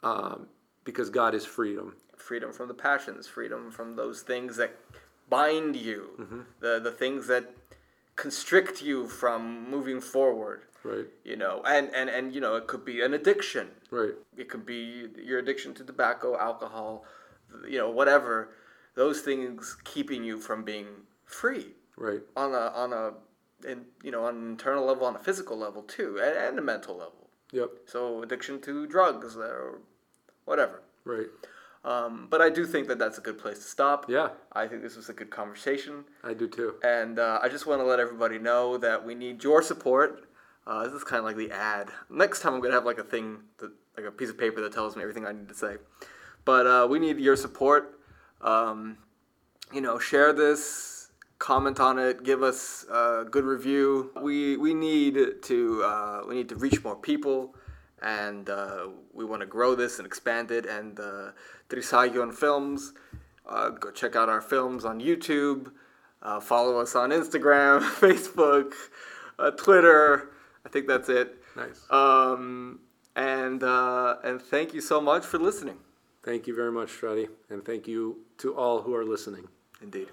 um, 0.02 0.48
because 0.84 1.10
God 1.10 1.34
is 1.34 1.44
freedom. 1.44 1.96
freedom 2.16 2.52
from 2.52 2.66
the 2.68 2.74
passions, 2.74 3.26
freedom 3.28 3.70
from 3.70 3.94
those 3.96 4.22
things 4.22 4.56
that 4.56 4.74
bind 5.28 5.76
you, 5.76 6.10
Mm-hmm. 6.18 6.40
the 6.60 6.80
the 6.80 6.90
things 6.92 7.26
that 7.28 7.44
constrict 8.16 8.82
you 8.82 9.06
from 9.08 9.68
moving 9.70 10.00
forward. 10.00 10.62
Right, 10.86 11.06
You 11.24 11.36
know, 11.36 11.62
and 11.66 11.90
and 11.94 12.08
and 12.08 12.34
you 12.34 12.40
know, 12.40 12.54
it 12.56 12.66
could 12.66 12.84
be 12.84 13.00
an 13.02 13.12
addiction. 13.14 13.68
right, 13.90 14.14
It 14.36 14.48
could 14.48 14.64
be 14.64 15.08
your 15.30 15.38
addiction 15.40 15.74
to 15.74 15.84
tobacco, 15.84 16.38
alcohol, 16.38 17.04
you 17.68 17.78
know, 17.78 17.90
whatever. 17.90 18.50
Those 18.94 19.20
things 19.20 19.76
keeping 19.84 20.22
you 20.24 20.38
from 20.38 20.64
being 20.64 20.86
free 21.24 21.74
right, 21.96 22.22
on 22.36 22.52
a 22.54 22.64
on 22.82 22.92
a 22.92 23.04
in, 23.70 23.84
you 24.02 24.10
know 24.12 24.24
on 24.24 24.36
an 24.36 24.48
internal 24.50 24.84
level, 24.86 25.06
on 25.06 25.16
a 25.16 25.18
physical 25.18 25.56
level 25.58 25.82
too, 25.82 26.18
and, 26.22 26.36
and 26.36 26.58
a 26.58 26.62
mental 26.62 26.96
level. 26.96 27.28
yep, 27.52 27.70
So 27.86 28.22
addiction 28.22 28.60
to 28.62 28.86
drugs 28.86 29.36
or 29.36 29.80
whatever. 30.44 30.82
right. 31.04 31.26
Um, 31.84 32.26
but 32.28 32.40
I 32.42 32.50
do 32.50 32.66
think 32.66 32.88
that 32.88 32.98
that's 32.98 33.18
a 33.18 33.20
good 33.20 33.38
place 33.38 33.58
to 33.58 33.64
stop. 33.64 34.06
Yeah, 34.10 34.30
I 34.52 34.66
think 34.66 34.82
this 34.82 34.96
was 34.96 35.08
a 35.08 35.12
good 35.12 35.30
conversation. 35.30 36.04
I 36.24 36.34
do 36.34 36.48
too. 36.48 36.74
And 36.82 37.18
uh, 37.20 37.38
I 37.42 37.48
just 37.48 37.64
want 37.66 37.80
to 37.80 37.84
let 37.86 38.00
everybody 38.00 38.38
know 38.40 38.76
that 38.78 39.04
we 39.06 39.14
need 39.14 39.44
your 39.44 39.62
support. 39.62 40.25
Uh, 40.66 40.84
this 40.84 40.94
is 40.94 41.04
kind 41.04 41.18
of 41.18 41.24
like 41.24 41.36
the 41.36 41.50
ad. 41.50 41.90
Next 42.10 42.40
time 42.40 42.54
I'm 42.54 42.60
going 42.60 42.72
to 42.72 42.76
have 42.76 42.84
like 42.84 42.98
a 42.98 43.04
thing, 43.04 43.38
that, 43.58 43.70
like 43.96 44.06
a 44.06 44.10
piece 44.10 44.30
of 44.30 44.38
paper 44.38 44.60
that 44.62 44.72
tells 44.72 44.96
me 44.96 45.02
everything 45.02 45.24
I 45.24 45.32
need 45.32 45.48
to 45.48 45.54
say. 45.54 45.76
But 46.44 46.66
uh, 46.66 46.86
we 46.90 46.98
need 46.98 47.18
your 47.18 47.36
support. 47.36 48.00
Um, 48.40 48.98
you 49.72 49.80
know, 49.80 49.98
share 49.98 50.32
this, 50.32 51.10
comment 51.38 51.80
on 51.80 51.98
it, 51.98 52.22
give 52.24 52.42
us 52.42 52.84
a 52.90 53.24
good 53.30 53.44
review. 53.44 54.10
We 54.20 54.56
we 54.56 54.74
need 54.74 55.42
to 55.42 55.82
uh, 55.82 56.22
we 56.28 56.34
need 56.34 56.48
to 56.50 56.56
reach 56.56 56.82
more 56.84 56.96
people, 56.96 57.54
and 58.02 58.48
uh, 58.48 58.88
we 59.12 59.24
want 59.24 59.40
to 59.40 59.46
grow 59.46 59.74
this 59.74 59.98
and 59.98 60.06
expand 60.06 60.50
it. 60.50 60.66
And 60.66 60.98
uh, 60.98 61.30
Trisagion 61.68 62.32
Films, 62.34 62.92
uh, 63.48 63.70
go 63.70 63.90
check 63.90 64.16
out 64.16 64.28
our 64.28 64.40
films 64.40 64.84
on 64.84 65.00
YouTube. 65.00 65.72
Uh, 66.22 66.40
follow 66.40 66.80
us 66.80 66.96
on 66.96 67.10
Instagram, 67.10 67.80
Facebook, 68.00 68.72
uh, 69.38 69.50
Twitter. 69.52 70.30
I 70.66 70.68
think 70.68 70.88
that's 70.88 71.08
it. 71.08 71.28
Nice. 71.54 71.80
Um, 71.90 72.80
and 73.14 73.62
uh, 73.62 74.16
and 74.24 74.42
thank 74.42 74.74
you 74.74 74.80
so 74.80 75.00
much 75.00 75.24
for 75.24 75.38
listening. 75.38 75.78
Thank 76.24 76.48
you 76.48 76.54
very 76.56 76.72
much, 76.72 76.88
Strati, 76.88 77.28
and 77.48 77.64
thank 77.64 77.86
you 77.86 78.18
to 78.38 78.52
all 78.56 78.82
who 78.82 78.92
are 78.94 79.04
listening. 79.04 79.46
Indeed. 79.80 80.08